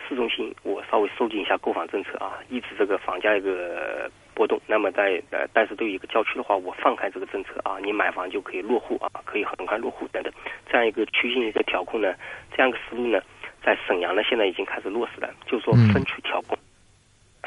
[0.05, 4.59] 市中心，我稍微收紧一下购房政策啊，抑制这个房价一个波动。
[4.67, 10.33] 那么在呃，但是对于一个郊区的话，我放开这个政策啊，你买房就可以落户啊，可以很快落户等等。
[10.69, 12.13] 这样一个区域一个调控呢，
[12.55, 13.21] 这样一个思路呢，
[13.63, 16.57] 在沈阳呢现在已经开始落实了，就是说分区调控。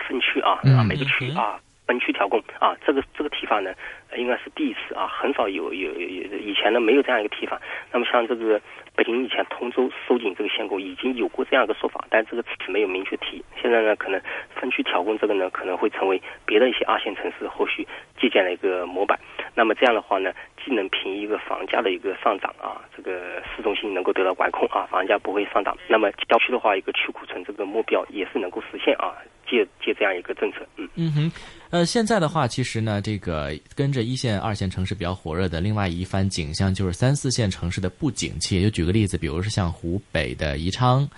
[0.08, 3.74] 分区啊啊，每个区啊分区调控啊，这个这个提法呢，
[4.16, 7.60] 应该是第一次啊，很少有有有以前呢没有这样一个提法。
[7.92, 8.60] 那么像这个
[8.96, 13.44] 北京以前通州收紧这个限购已经有过这样一个说法，但这个词没有明确提。
[13.60, 14.20] 现在呢，可能
[14.54, 17.86] 分区调控这个呢可能会成为别的一些二线城市后续
[18.18, 19.18] 借鉴的一个模板。
[19.54, 20.32] 那么这样的话呢，
[20.64, 25.76] 既能平抑一个房价的一个上涨啊，这个市中心能够得到管控啊，房价不会上涨。
[25.88, 29.14] 那么郊区的话，一个去库存这个目标也是能够实现啊。
[29.48, 31.32] 借借这样一个政策，嗯嗯哼，
[31.70, 38.60] 呃，现在的话，其实呢，这个跟着一线、二线城市比较火热的另外一番景象，就是三四线城市的不景气。
[38.60, 41.08] 就举个例子，比如说像湖北的宜昌，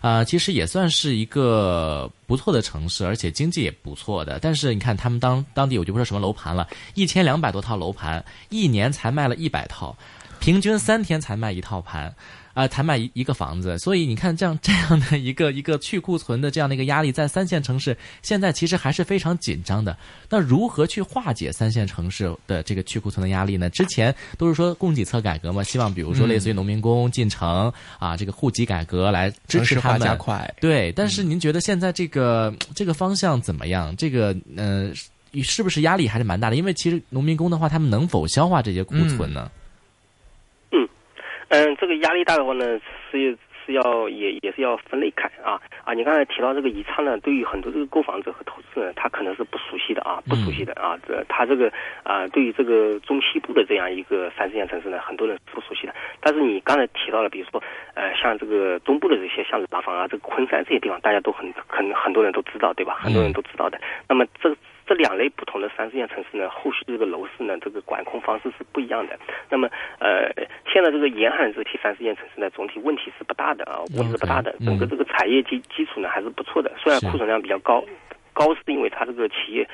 [0.00, 4.38] 啊，其实也算是一个不错的城市，而且经济也不错的。
[4.40, 9.96] 但是你看他们当当地，我就不说什么楼盘了，一千两百多套楼盘，一年才卖了一百套，
[10.40, 12.14] 平均三天才卖一套盘。
[12.54, 19.96] 啊，才买一一个房子，所以你看，这样这样的一个一个去库存的这样的一个压力，在三线城市现在其实还是非常紧张的。
[20.30, 23.68] 那如何去化解三线城市的这个去库存的压力呢？
[23.70, 30.48] 之前都是说供给侧改革嘛，希望比如说类似于农民工进城啊，这个户籍改革来支持他们加快。
[30.60, 33.94] 对，但是您觉得现在这个这个方向怎么样？
[33.96, 34.92] 这个呃，
[35.42, 36.56] 是不是压力还是蛮大的？
[36.56, 39.50] 因为其实农民工的话，他们能否消化这些库存呢？
[39.54, 39.60] 嗯，
[41.78, 45.94] 这个压力大的话呢，是是要也也是要分类看啊啊！
[45.94, 50.98] 你刚才提到这个宜昌呢，对于很多这个购房者和投资人，他可能是不熟悉的啊，不熟悉的啊。
[51.06, 55.94] 这他这个啊，对于这个中西部的这样一个三四线城市呢，很多人是不熟悉的。
[56.20, 57.62] 但是你刚才提到了，比如说
[57.94, 62.98] 呃，像这个东部的这些，像廊坊啊，这个昆山这些地方，大家都很很很多人都知道，对吧？
[63.00, 63.80] 很多人都知道的。
[64.08, 64.54] 那么这。
[64.86, 69.18] 这两类不同的三四线城市呢，后续这个楼市呢，这个管控方式是不一样的。
[69.48, 69.68] 那么，
[69.98, 70.30] 呃，
[70.70, 74.54] 现在这个沿海这些三四线城市呢，总体问题是不大的啊，问题是不大的。
[74.64, 77.82] 整个这个产业基基础呢还是不错的，虽然库存量比较高，
[78.32, 79.66] 高是因为它这个企业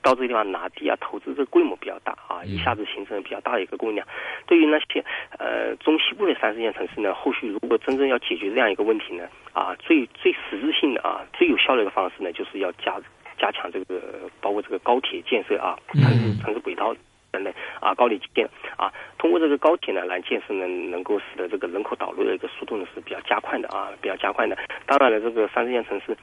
[0.00, 4.06] 到这个地方拿地啊，投资这个规模比较大啊，一下子形成比较大的一个供应量。
[4.46, 5.04] 对于那些
[5.38, 13.00] 呃中西部的三四线城市呢，后续如果真正要解决这样一个问题呢，啊，最最实质性的啊，最有效的一个方式呢，就是要加
[13.42, 14.00] 加强这个
[14.40, 16.94] 包括这个高铁建设啊，城市城市轨道
[17.32, 18.86] 等等啊，高铁建啊，
[19.18, 24.56] 通过这个高铁呢来建设呢，能够使得这个人口导入的一个速度呢是比较加快的啊，比较加快的。
[24.86, 26.16] 当然了，这个三四线城市。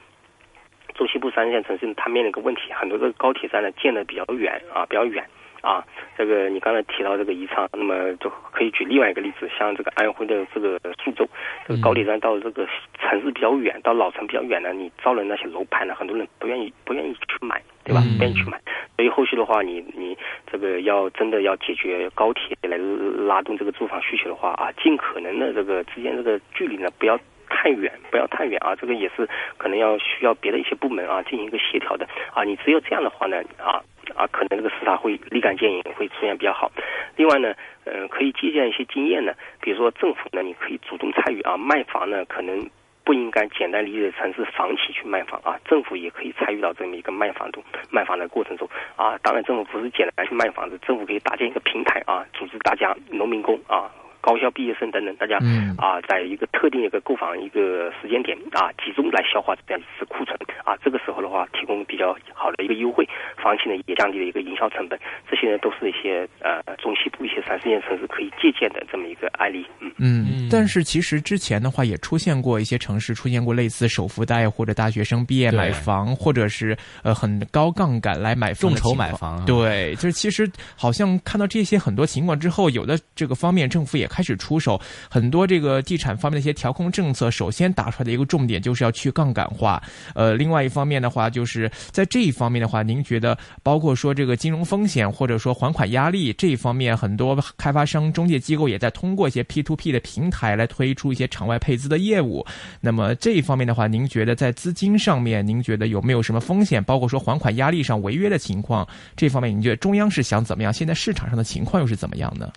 [0.94, 5.24] 中西部三线城市，它面临一个问题，很多这个高铁站呢建的比较远啊，比较远
[5.62, 5.84] 啊。
[6.16, 11.26] 这个你刚才提到这个宜昌，那么就可以举另外一个例子，像这个安徽的这个宿州，
[11.66, 12.66] 这个高铁站到这个
[12.98, 18.02] 城市比较远，到老城比较远呢，你造的那些楼盘呢，很多人不愿意不愿意去买，对吧？
[18.18, 18.60] 不愿意去买。
[18.96, 20.16] 所以后续的话，你你
[20.50, 27.18] 这个要真的要解决高铁来拉动这个住房需求的话啊，尽可能的这个之间这个距离呢不要。
[27.50, 28.74] 太远，不要太远啊！
[28.74, 32.42] 这个也是可能要需要别的一些部门啊进行一个协调的啊。
[32.44, 33.82] 你只有这样的话呢啊
[34.14, 36.70] 啊，可能这个市场会立竿见影，会出现比较好。
[37.16, 37.52] 另外呢，
[37.84, 41.56] 嗯，可以借鉴一些经验呢，比如说政府呢，你可以主动参与啊。
[41.56, 42.68] 卖房呢，可能
[43.04, 49.18] 不应该简单理解成是房企去卖房啊，政府也可以参与到这么一个卖房中卖房的过程中啊。
[49.22, 53.90] 当然，政府不是简单去卖房子，政府可以搭建一个平台啊，组织大家农民工啊。
[54.20, 55.36] 高校毕业生等等，大家
[55.76, 63.08] 啊，在一个特定一个购房一个时间点啊，集中来消化这样一次库存啊，这个时候的话，提供比较好的一个优惠，
[63.42, 69.64] 房企呢也降低了一个营销成本，这些呢都是一些呃中西部一些三四线城市可以借鉴的这么一个案例。
[69.80, 79.42] 嗯嗯，但是其实之前的话也出现过一些城市出现过类似首付贷或者大学生毕业买房，或者是呃很高杠杆来买众筹买房。
[79.46, 84.09] 对，就是其实好像看到这些很多情况之后，有的这个方面政府也。
[84.10, 89.80] 开始出手，很多这个地产方面的一些调控政策，首先打出来的一个重点就是要去杠杆化。
[90.14, 102.44] 呃，另外一方面的话，就是在这一方面的话，您觉得包括说这个金融风险或者说还款压力这一方面，很多开发商、中介机构也在通过一些 P to P 的平台来推出一些场外配资的业务。
[102.80, 106.82] 那么这一方面的话，您觉得在资金上面，您觉得有没有什么风险？
[106.82, 110.72] 包括说还款压力上违约的情况，这方面您觉得中央是想怎么样？
[110.72, 112.50] 现在市场上的情况又是怎么样呢？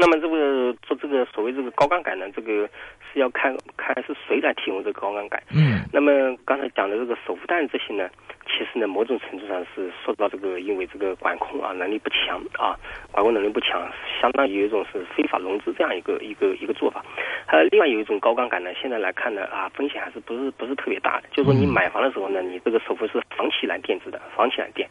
[0.00, 2.66] 那么这个做这个所谓这个高杠杆呢，这个
[3.12, 5.40] 是要看看是谁来提供这个高杠杆。
[5.54, 5.84] 嗯。
[5.92, 8.08] 那么刚才讲的这个首付贷这些呢，
[8.46, 12.72] 其实呢某种程度上是受到这个因为这个管控啊能力不强啊，
[13.12, 13.86] 管控能力不强，
[14.22, 17.04] 相当于有一种是非法融资这样一个一个一个做法。
[17.46, 24.88] 还有另外有一种高杠杆呢，现在来看呢啊风险还是不是不是特别大的，就是说你买房的时候呢，你这个首付是房企来垫资的，房企来垫，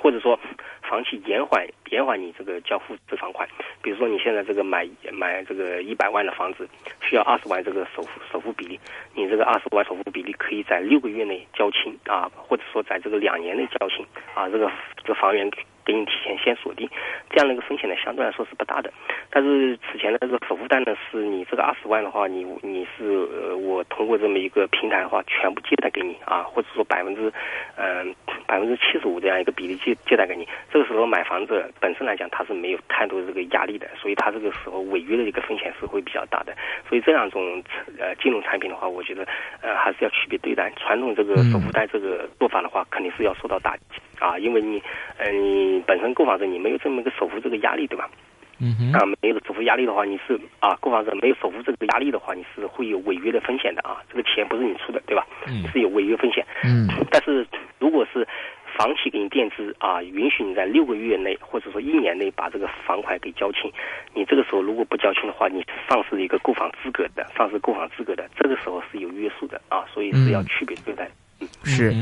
[0.00, 0.38] 或者说。
[0.82, 3.48] 房企延缓延缓你这个交付这房款，
[3.80, 6.68] 比如说你现在这个买买这个一百万的房子，
[7.00, 8.78] 需要二十万这个首付首付比例，
[9.14, 15.50] 你这个二十万首付比例可以在六个月内交清啊，或者说在这个两年内交清啊，这个这个房源。
[15.84, 16.88] 给你提前先锁定，
[17.30, 18.92] 这样的一个风险呢，相对来说是不大的。
[19.30, 27.32] 但是此前的这个首付贷呢，是你这个二十万的话，你你是呃，我通过这么一个平台的话，全部借贷给你啊，或者说百分之
[27.76, 28.14] 嗯
[28.46, 30.46] 百分之七十五这样一个比例借借贷给你。
[30.70, 36.54] 这个时候买房子本身来讲，它是没有太多这个压力的，所以它这个时候违约的一个风险是会比较大的。
[36.88, 37.62] 所以这两种
[37.98, 39.26] 呃金融产品的话，我觉得
[39.62, 40.70] 呃还是要区别对待。
[40.76, 43.82] 传统这个首付贷这个做法的话，肯定是要受到打击。
[44.18, 44.80] 啊，因为你，
[45.18, 48.08] 呃，你本身购房者你没有这么一个首付这个压力，对吧？
[48.58, 48.92] 嗯哼。
[48.92, 54.02] 啊，没有首付压力的话，你是啊，购房者没有首付这个压力的话，你是会有违约的风险的啊。
[54.10, 55.26] 这个钱不是你出的，对吧？
[55.46, 55.66] 嗯。
[55.72, 56.44] 是有违约风险。
[56.64, 56.86] 嗯。
[57.10, 57.46] 但是
[57.78, 58.26] 如果是
[58.78, 63.70] 房企给你垫资啊，允许你在六个月内或者说一年内把这个房款给交清，
[64.14, 71.06] 你这个时候如果不交清的话，你丧失一个购房资格的，丧失购房资格的，这个时候是有约束的啊，所以是要区别对待。
[71.40, 71.92] 嗯，是。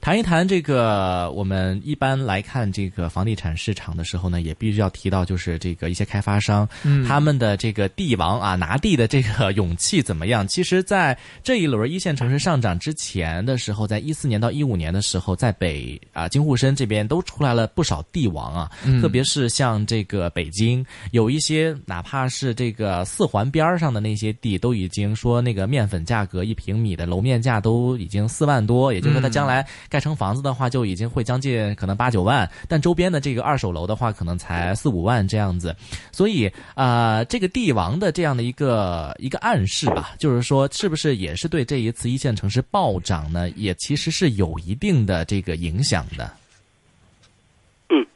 [0.00, 6.66] 谈一谈这个，我们一般来看这个房地产市场的时候呢，也必须要提到，就是这个一些开发商，
[7.06, 10.48] 他们的这个地王啊，拿地的这个勇气怎么样？
[10.48, 18.70] 其实，在这一轮一线城市上涨之前的时候，在一四年到一五年的时候，在北啊京沪深这边都出来了不少地王啊，
[19.02, 29.66] 特别是像这个北京，有一些哪怕是这个四环边上的那些地，都已经说那个面粉价格一平米的楼面价都已经四万多，也就是说，它将来。
[29.90, 35.74] 盖成房子的话，就已经会将近可能八九万，但周边的这个二手楼的话，可能才四五万这样子。
[36.12, 43.50] 所以啊，这个地王的这样的一个一个暗示吧，就是说，是不是也是对这一次一线城市暴涨呢？
[43.56, 46.30] 也其实是有一定的这个影响的。
[47.88, 48.06] 嗯，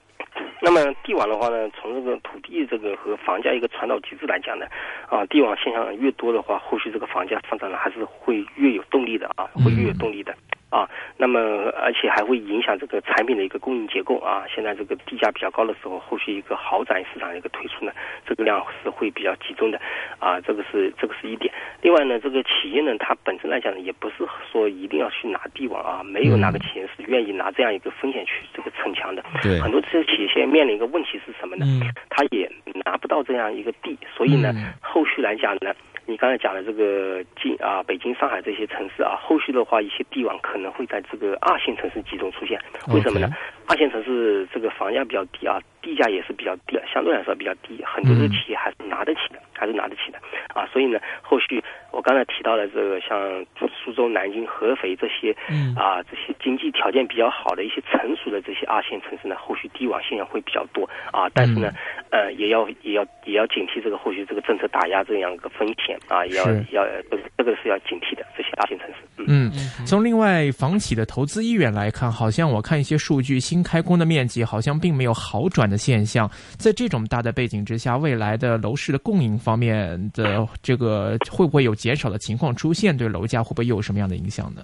[0.62, 4.66] 那么地王的话呢，从这个土地这个和房价一个传导机制来讲呢，
[5.08, 10.32] 啊，地王现象越多的话，后续这个房价上涨呢，还是会越有动力的啊，会越有动力的。
[10.74, 10.90] 啊。
[11.16, 11.38] 那么
[11.84, 14.44] 而且还会影响这个产品的一个供应结构啊。
[14.52, 17.92] 现在这个地价比较高的时候，后续一个豪宅市场的一个推出呢，
[18.26, 19.80] 这个量是会比较集中的
[20.18, 20.40] 啊。
[20.40, 21.52] 这个是这个是一点。
[21.82, 24.16] 另外呢，这个企业呢，它本身来讲呢，也不是
[24.50, 29.22] 说一定要去拿地王啊，没有哪个企业是愿意拿这样一个风险去这个逞强的。
[29.42, 31.64] 对，很多这些企业现在面临一个问题是什么呢？
[32.10, 32.50] 它也
[32.84, 35.72] 拿不到这样一个地，所以呢，后续来讲呢。
[36.06, 42.60] 你刚才讲的这个近啊，北京、上海这些城市啊，后续的话，一些地王可能会在这个二线城市集中出现。
[42.88, 43.28] 为什么呢？
[43.66, 50.18] 二线城市这个房价比较低啊，地价也是比较低，相对来说比较低，很多的企业还是拿得起的，还是拿得起的
[50.54, 50.66] 啊。
[50.72, 51.62] 所以呢，后续
[51.92, 53.44] 我刚才提到的这个像
[53.84, 55.36] 苏州、南京、合肥这些
[55.76, 61.28] 啊，这些经济条件比较好的一些成熟的这些二线城市呢，后续地网现象会比较多啊。
[61.34, 61.70] 但是呢，
[62.08, 68.94] 呃，也要也要也要警惕这个后续这个政策打压这样一个风险啊，也要要这个这个是要警惕的这些二线城市。
[69.28, 69.50] 嗯，
[69.86, 73.34] 从另外房企的投资意愿来看，好像我看一些数据。
[73.44, 82.96] 新开工的面积好像并没有好转的现象，在这种大的背景之下，未来的楼市的供应方面的这个会不会有减少的情况出现？
[82.96, 84.62] 对楼价会不会有什么样的影响呢？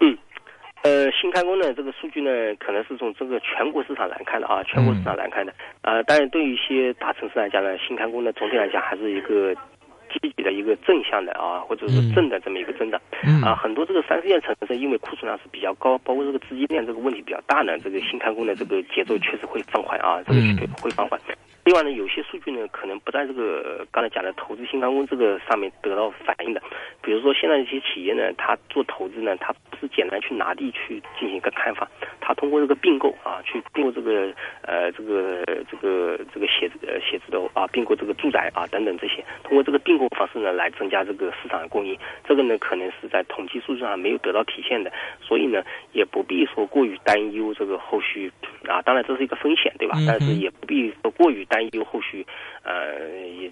[0.00, 0.16] 嗯，
[0.82, 5.52] 呃，新开工的这个数据呢，可能是从这个全国市场来看的啊，全国市场来看的。
[5.82, 9.54] 呃，当然对于一些大城市来讲呢，新开工呢总体来讲还是一个。
[10.20, 13.00] 积极的一个正向的啊，或者是正的这么一个增长，
[13.42, 20.40] 啊，很多这个三四线城市因为库存量是比较高，包括这个资金链这个问题比较大呢，这个新开工的这个节奏确实会放缓啊，这个
[20.80, 21.20] 会放缓。
[21.64, 26.60] 另外呢，有些数据呢可能不在这个刚才讲的投资新开工这个上面得到反映的，
[27.00, 31.88] 比如说现在一些企业呢，它做投资呢，它不是简单去拿地去进行一个开发，
[32.20, 41.98] 它通过这个并购啊，去并购这个呃这个这个这个写字呃写字楼啊，并购这个住宅啊等等这些，通过这个并购方式呢来增加这个市场的供应，
[42.28, 44.92] 这个呢可能是在统计数据上没有得到体现的，
[45.22, 45.62] 所以呢
[45.92, 48.30] 也不必说过于担忧这个后续
[48.68, 49.96] 啊，当然这是一个风险对吧？
[50.06, 51.54] 但是也不必说过于担。
[51.54, 52.26] 担忧后续，
[52.64, 52.98] 呃，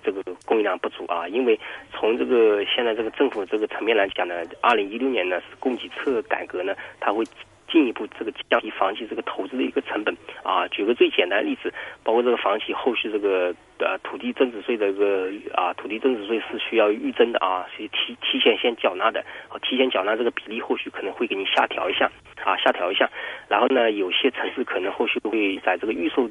[0.03, 1.57] 这个供应量不足啊，因为
[1.93, 7.25] 从这个现在这个政府这个层面来讲呢，二零一六年呢是供给侧改革呢，它会
[7.73, 10.69] 进一步这个降低房企这个投资的一个成本啊。
[10.69, 11.73] 举个最简单的例子，
[12.05, 19.25] 包括这个房企后续这个呃土地增值税的一个啊，土地增值税是需要预征的啊，所以提提前先缴纳的，
[19.63, 22.11] 提前缴纳这个比例后续可能会给你下调一下
[22.45, 23.09] 啊，下调一下。
[23.49, 26.31] 然后呢，有些城市可能后续会在这个预售。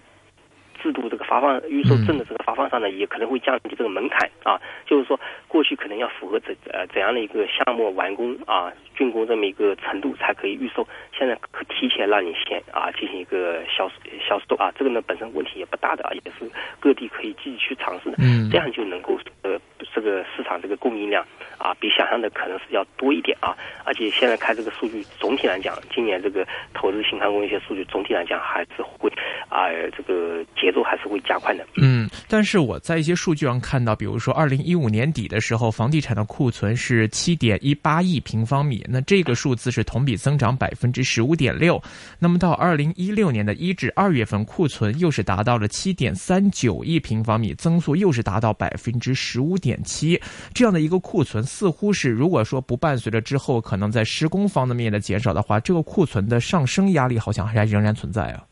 [0.81, 4.59] 制度这个发放预售证的这个发放上呢，也可能会降低这个门槛啊。
[4.85, 13.89] 就是说，过去可能要符合怎呃怎样的一个项目完工啊竣工这么一个程度才可以预售，现在可提前让你先啊进行一个销
[14.27, 14.71] 销售啊。
[14.77, 18.17] 这个呢本身问题也不大的啊，也是各地可以积极去尝试的。
[18.19, 19.59] 嗯，这样就能够呃
[19.93, 21.23] 这个市场这个供应量
[21.57, 23.55] 啊比想象的可能是要多一点啊。
[23.85, 29.11] 而且现在看这个数据，总体来讲，今年这个投资新开工一些数据，总体来讲还是会
[29.47, 30.70] 啊这个节。
[30.71, 31.65] 节奏还是会加快的。
[31.75, 41.81] 嗯，但是我在一些数据上看到，比如说二零一五年底的时候，房地产的库存是七点一八亿平方米，那这个数字是同比增长百分之十五点六。
[42.19, 50.19] 那么到二零一六年的一至二月份，库存又是达到了七点三九亿平方米，增速又是达到百分之十五点七。
[50.53, 58.43] 这样的一个库存，似乎是如果说不伴随着之后可能在施工方面的减少的话，这个库存的上升压力好像还仍然存在啊。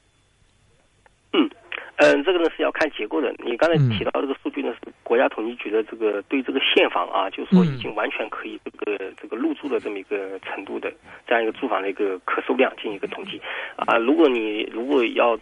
[1.99, 3.33] 嗯，这个呢是要看结构的。
[3.43, 10.89] 你刚才提到这个数据呢，是国家统计局的这个对这个现房啊，就是说已经完全可以这个这个入住的这么一个程度的
[11.27, 13.41] 这样一个住房的一个可售量进行一个统计
[13.75, 13.97] 啊。
[13.97, 15.37] 如果你如果要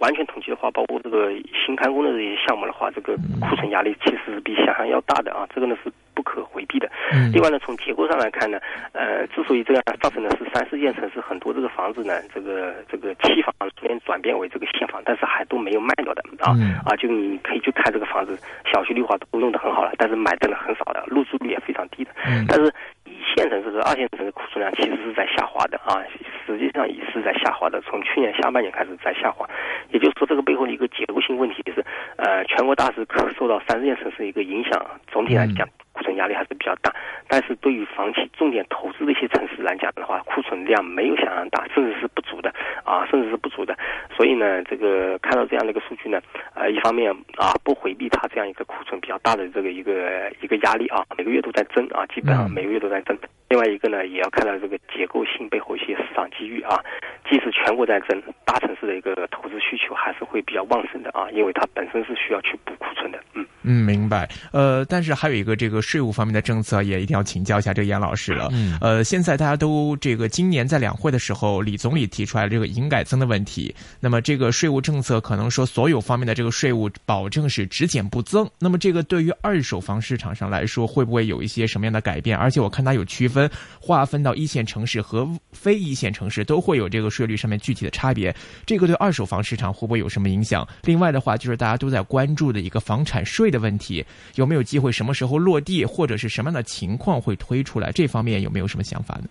[0.00, 1.30] 完全统计的话，包括这个
[1.66, 5.46] 新开工的这些项目的话，这个库存压力其实是比想象要大的啊。
[5.54, 5.90] 这个呢是。
[6.16, 6.88] 不可回避的。
[7.32, 8.56] 另外呢，从结构上来看呢，
[8.92, 16.54] 呃，之所以这样造成的是三四线城市很多这个房子呢，这个这个期房逐渐转变为这个现房，但是还都没有卖掉的啊
[16.86, 18.38] 啊，就你可以去看这个房子，
[18.72, 22.12] 小区绿化都弄得很好了，但是买的人很少的，入住率也非常低的。
[22.46, 22.72] 但是
[23.14, 26.02] 一线城市和二线城市库存量其实是在下滑的啊，
[26.44, 29.48] 实际上也是在下滑的，从去年下半年开始在下滑。
[29.90, 31.84] 也就是说，这个背后的一个结构性问题是，
[32.16, 33.06] 呃，全国大市
[33.38, 35.68] 受到三四线城市一个影响，总体来讲。
[36.04, 36.94] 库存压力还是比较大，
[37.28, 42.52] 但是对于房企重点投资的一些城市来讲的话，库存量没有想象大，甚至是不足的
[42.84, 43.74] 啊，甚至是不足的。
[44.14, 46.20] 所以呢，这个看到这样的一个数据呢，
[46.54, 53.16] 呃，一方面啊，不回避它这样一个库存比较大的这个一个一个压力啊，每个月都在增啊，基本上每个月都在增。
[53.48, 56.84] 另外一个呢，也要看到这个结构性背后一些市场机遇啊，
[57.30, 63.46] 即使全国在增，大城市的一个投资需求还是会比较旺盛的啊，因为它本身是需要去补库存的，嗯。
[63.64, 64.28] 嗯，明白。
[64.52, 68.50] 呃，但是还有一个这个税务方面的政策，也一定要请教一下这个严老师了。
[68.52, 73.74] 嗯，呃，现在大家都这个今年在两会的时候，李总理提出来这个营改增的问题。
[74.00, 78.46] 那么这个税务政策可能说所有方面的这个税务保证是只减不增。
[78.58, 82.36] 那么这个对于二手房市场上来说，会不会有一些什么样的改变？
[82.36, 83.50] 而且我看它有区分，
[83.80, 88.34] 划分到一线城市和非一线城市都会有这个税率上面具体的差别。
[88.66, 90.68] 这个对二手房市场会不会有什么影响？
[90.82, 93.53] 另外的话，就是大家都在关注的一个房产税。
[93.54, 94.90] 的问题有没有机会？
[94.90, 97.92] 什么时候落地，或者是什么样的情况会推出来？
[97.92, 99.28] 这方面有没有什么想法呢？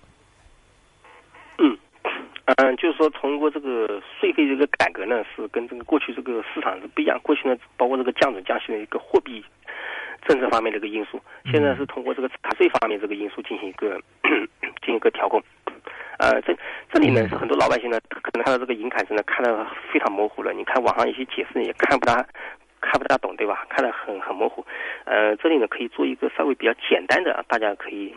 [1.59, 1.77] 嗯
[2.45, 7.19] 嗯，就是说通过这个税费这个改革呢，是跟这个过去这个市场是不一样。
[7.21, 9.43] 过去呢，包括这个降准降息的一个货币
[10.27, 11.21] 政策方面的一个因素，
[11.51, 14.01] 现在是通过这个茶税方面这个因素进行一个
[14.81, 15.41] 进行一个调控。
[16.19, 16.55] 呃，这
[16.91, 20.53] 这里呢是很多老百姓呢可能看到这个银卡真的看得非常模糊了。
[20.53, 22.25] 你看网上一些解释也看不大。
[22.83, 23.65] 看不大懂，对吧？
[23.69, 24.63] 看得很很模糊。
[25.05, 28.13] 呃，这里呢可以做一个稍微比较简单的，大家可以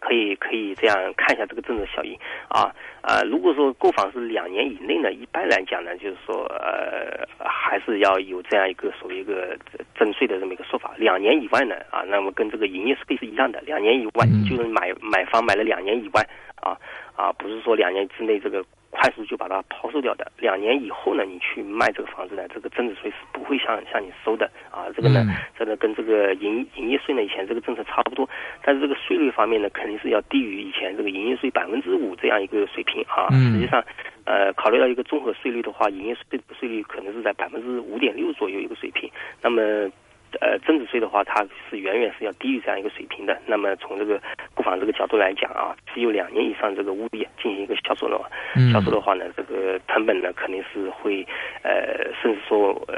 [0.00, 2.18] 可以可以这样看一下这个政策效应
[2.48, 2.72] 啊
[3.02, 3.22] 啊。
[3.22, 9.56] 如果说购房是两年以内呢，一般来讲呢，就是说呃还是要有这样一个所谓一个
[9.94, 10.92] 征税的这么一个说法。
[10.96, 16.26] 两年以外呢啊，那么跟这个营业税是一样的，两年以外就是买买房买了两年以外
[16.62, 16.76] 啊
[17.14, 18.64] 啊，不是说两年之内这个。
[18.98, 24.88] 快速就把它抛售掉的，两年以后呢，你去卖这个房子呢，这个增值税是不会向向你收的啊。
[24.96, 25.22] 这个呢，
[25.58, 28.26] 这个跟这个营营业税呢，以前这个政策差不多，
[28.62, 33.28] 但是这个税率方面呢，肯定是要低于以前这个营业税百分之五这样一个水平啊。
[33.30, 33.84] 实际上，
[34.24, 39.10] 呃，考虑到一个综合税率的话，营业税税率可能是在百分之五点六左右一个水平。
[39.42, 39.62] 那么。
[40.40, 43.38] 呃，增值税的话，它是远远是要低于这样一个水平的。
[43.46, 44.20] 那么从这个
[44.54, 48.28] 购房这个角度来讲啊，只有两年以上这个物业进行一个销售的话，
[48.72, 51.26] 销售的话呢，这个成本呢肯定是会
[51.62, 52.96] 呃，甚至说呃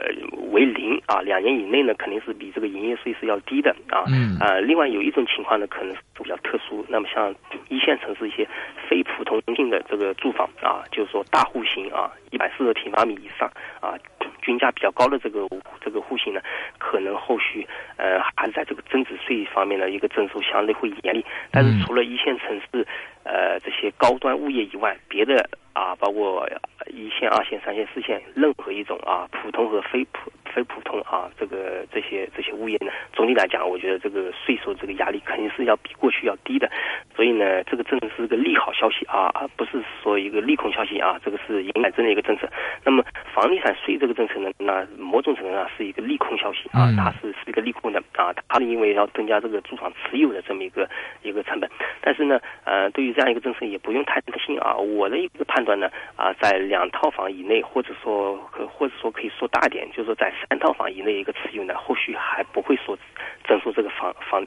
[0.53, 1.21] 为零啊。
[1.21, 4.05] 两年以内呢，肯定是比这个营业税是要低的啊。
[4.41, 6.85] 啊，另外有一种情况呢，可能是比较特殊。
[6.89, 7.35] 那么像
[7.69, 8.47] 一线城市一些
[8.89, 13.95] 非普通性的这个住房啊，就是说大户型啊，一百四十平方米以上啊。
[14.41, 15.47] 均价比较高的这个
[15.85, 16.41] 这个户型呢，
[16.79, 17.67] 可能后续
[17.99, 21.23] 呃还是在这个增值税方面的一个征收相对会严厉。
[21.51, 22.87] 但是除了一线城市
[23.25, 26.49] 呃这些高端物业以外，别的啊包括
[26.87, 36.69] 一线、二线、三线、四线任何一种啊普通和非普非普通啊这个这些这些物业呢，总体来讲，我觉得这个税收这个压力肯定是要比过去要低的。
[37.15, 41.17] 所以呢，这个政策是个利好消息啊，而不是说一个利空消息啊。
[41.25, 42.49] 这个是营改增的一个政策。
[42.85, 44.51] 那么房地产税这个政策呢。
[44.59, 50.89] 那某种程度上是一个利空消息啊，它是是一个利空的啊，它是因为要增加这个住房持有的这么一个
[51.23, 51.71] 一个成本。
[52.01, 54.77] 但是呢，呃，对于这样一个政策也不用太担心啊。
[54.77, 62.99] 我的一个判断呢啊，在两套房以内，或者说可或者说可以说大点，就是说在三套房以内一个持有呢，后续还不会说
[63.45, 64.47] 征收这个房房。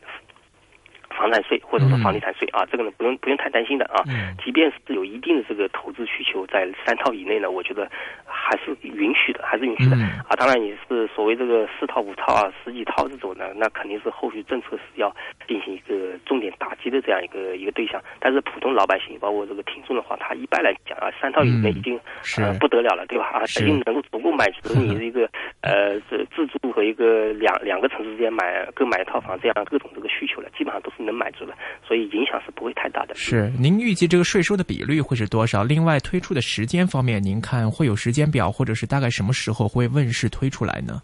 [1.11, 4.03] 房产税或者说房地产税啊，这个呢不用不用太担心的啊。
[4.43, 7.89] 即便是有一定的这个投资需求在三套以内呢，我觉得
[8.25, 9.95] 还是允许的，还是允许的
[10.27, 10.35] 啊。
[10.37, 15.13] 当然你是所谓这个四套五套啊十几套这种呢，那肯定是后续政策是要
[15.47, 18.01] 进行一个重点打击的这样一个一个对象。
[18.19, 21.99] 但是普通老百姓，包括这个听众的话，他一般来讲啊，三套以内已经
[22.37, 23.25] 呃不得了了，对吧？
[23.33, 25.29] 啊，已经能够足够满足你 的一个
[25.61, 31.00] 呃自自住和一个两两个城市之间买购买一套房这样各种这个需求了，基本上都是。
[31.01, 33.15] 能满足了，所以影响是不会太大的。
[33.15, 35.63] 是，您预计这个税收的比率会是多少？
[35.63, 41.01] 另外，推出的时间方面，您看会有时间表，或者是大概什么时候会问世推出来呢？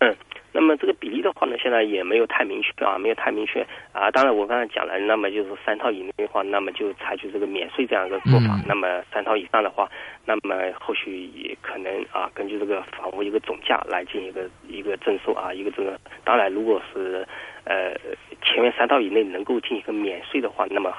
[0.00, 0.16] 嗯，
[0.52, 4.10] 那么这个比例的话呢，现在也没有太明确啊，没有太明确啊。
[4.10, 8.60] 当然，我刚才讲了，那么就是三套以内的话，那么就采取这个免税这样一个做法。
[8.66, 9.88] 那么三套以上的话，
[10.26, 15.98] 那么后续也可能啊，根据这个房屋一个总价来进行一个一个征收啊，一个这个。
[16.24, 17.26] 当然，如果是
[17.64, 17.96] 呃，
[18.42, 20.92] 前面三套以内能够进行一个免税的话，那么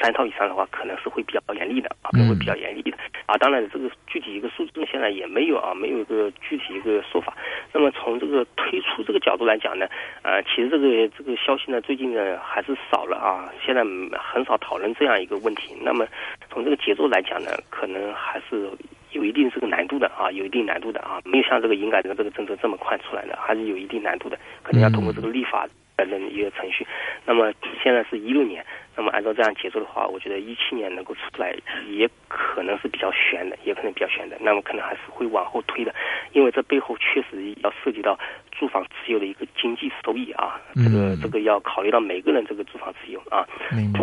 [0.00, 3.36] 三套以上的话，可能是会比较严厉的啊，可能会比较严厉的啊。
[3.38, 7.34] 当然，这个具体一个数字现在也没有啊，没有一个具体一个说法。
[7.72, 9.86] 那么从这个推出这个角度来讲呢，
[10.22, 13.82] 呃，其实这个这个消息呢，最近呢还是少了啊，现在
[14.18, 15.74] 很少讨论这样一个问题。
[15.80, 16.06] 那么
[16.50, 18.70] 从这个节奏来讲呢，可能还是
[19.12, 25.66] 有一定这个难度的啊，有一定难度的啊，没有像这个营改的这个政策这么快出来的，还是有一定难度的，可能要通过这个立法。
[26.08, 26.86] 的一个程序，
[27.24, 28.64] 那么现在是一六年，
[28.96, 31.54] 那么按照这样节奏的话，我觉得一七年能够出来，
[31.88, 35.94] 也可能是比较悬的，也可能比较悬的，那么可能还是会往后推的，
[36.32, 38.18] 因为这背后确实要涉及到
[38.52, 43.46] 住房持有的一个经济收益啊，这个这个要考虑到每个人这个住房持有啊，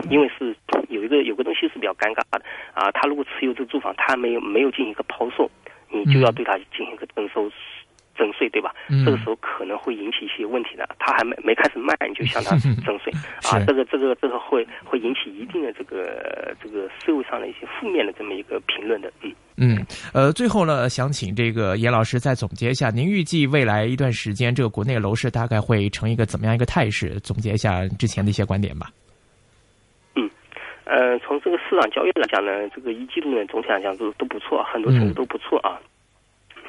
[0.10, 0.56] 因为是
[0.90, 2.44] 有一个有个东西是比较尴尬的
[2.74, 5.50] 啊，他如果持有这个住房，他没有没有进行一个抛售，
[5.90, 7.52] 你就要对他进行一个征收。
[8.18, 8.74] 征税，对吧？
[8.90, 10.88] 嗯这个时候可能会引起一些问题的。
[11.00, 13.14] 他还没没开始卖，你就向他 征税
[13.50, 19.34] 啊，这个这个这个会会引起一定的这个这个社会上的一些负面的这么一个评论的，嗯。
[19.60, 27.20] 嗯，呃，最后呢，想请这个严老师再总结一下，您预计未来一段时间这个国内楼市大概会呈一个怎么样一个态势？
[27.22, 28.88] 总结一下之前的一些观点吧。
[30.86, 35.78] 呃，从这个市场交易来讲呢，这个一季度呢总体来讲都都不错，很多城市都不错啊。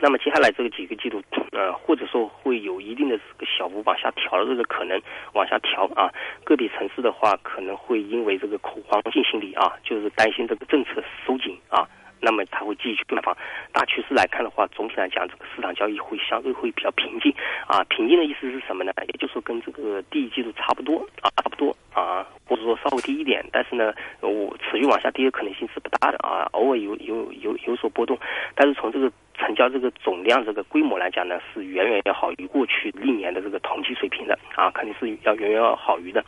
[0.01, 1.23] 那么接下来这个几个季度，
[1.53, 5.01] 呃，或者说会有一定的这个小幅往下调的这个可能，
[5.33, 6.13] 往下调啊。
[6.45, 11.87] 个别城市的话，可能会因为这个恐慌性心理啊，就是担心这个政策收紧啊，
[12.21, 13.37] 那么它会继续买房。
[13.73, 17.35] 大趋势来看的话，总体来讲，这个市场交易会相对会比较平静
[17.67, 17.83] 啊。
[17.85, 18.93] 平静的意思是什么呢？
[19.07, 23.45] 也就是说跟这个第一季度差不多啊，差不多啊，或者说稍微低一点。
[23.53, 28.19] 但是呢，我持续往下跌的可能性是不大的啊，偶尔有有有有所波动。
[28.55, 36.23] 但是从这个成交这个总量这个规模来讲呢，是远远要好于过去历年的这个同期水平的啊，肯定是要远远要好于的。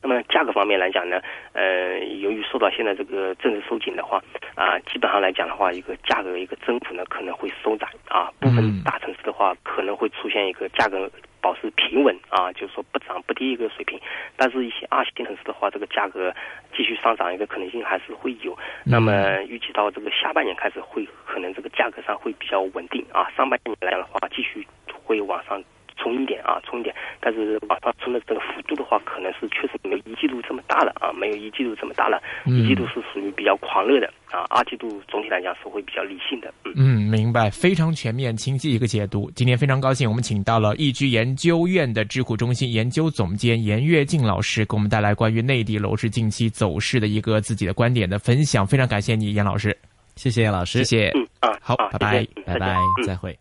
[0.00, 1.20] 那么价格方面来讲呢，
[1.52, 4.20] 呃，由于受到现在这个政策收紧的话，
[4.54, 11.10] 啊，基本上来讲的话，一个价格一个增幅呢可能会收窄啊，部分大城市的话可能会出现一个价格
[11.42, 14.00] 保持平稳啊，就是说不涨不跌一个水平。
[14.36, 16.32] 但是，一些二线城市的话，这个价格
[16.74, 18.56] 继续上涨一个可能性还是会有。
[18.84, 24.66] 那么，预计到这个下半年开始会可能这个价格上会比较稳定啊，上半年来讲的话，继续
[25.04, 25.62] 会往上。
[26.02, 32.20] 冲一点啊，冲一点，但是往上冲的这个幅度的话，可能是确实没有一季度这么大了啊，没有一季度这么大了。
[32.46, 36.52] 一季度是属于比较狂热的啊，二季度总体来讲是会比较理性的。
[36.64, 39.30] 嗯嗯，明白，非常全面清晰一个解读。
[39.36, 48.66] 今天非常高兴，我们请到了易居研究院的智库中心研究总监严跃进老师，给我们带来关于内地楼市近期走势的一个自己的观点的分享。
[48.66, 49.76] 非常感谢你，严老师，
[50.16, 51.10] 谢谢严老师，谢谢。
[51.14, 53.38] 嗯啊，好啊拜拜拜拜，嗯再会。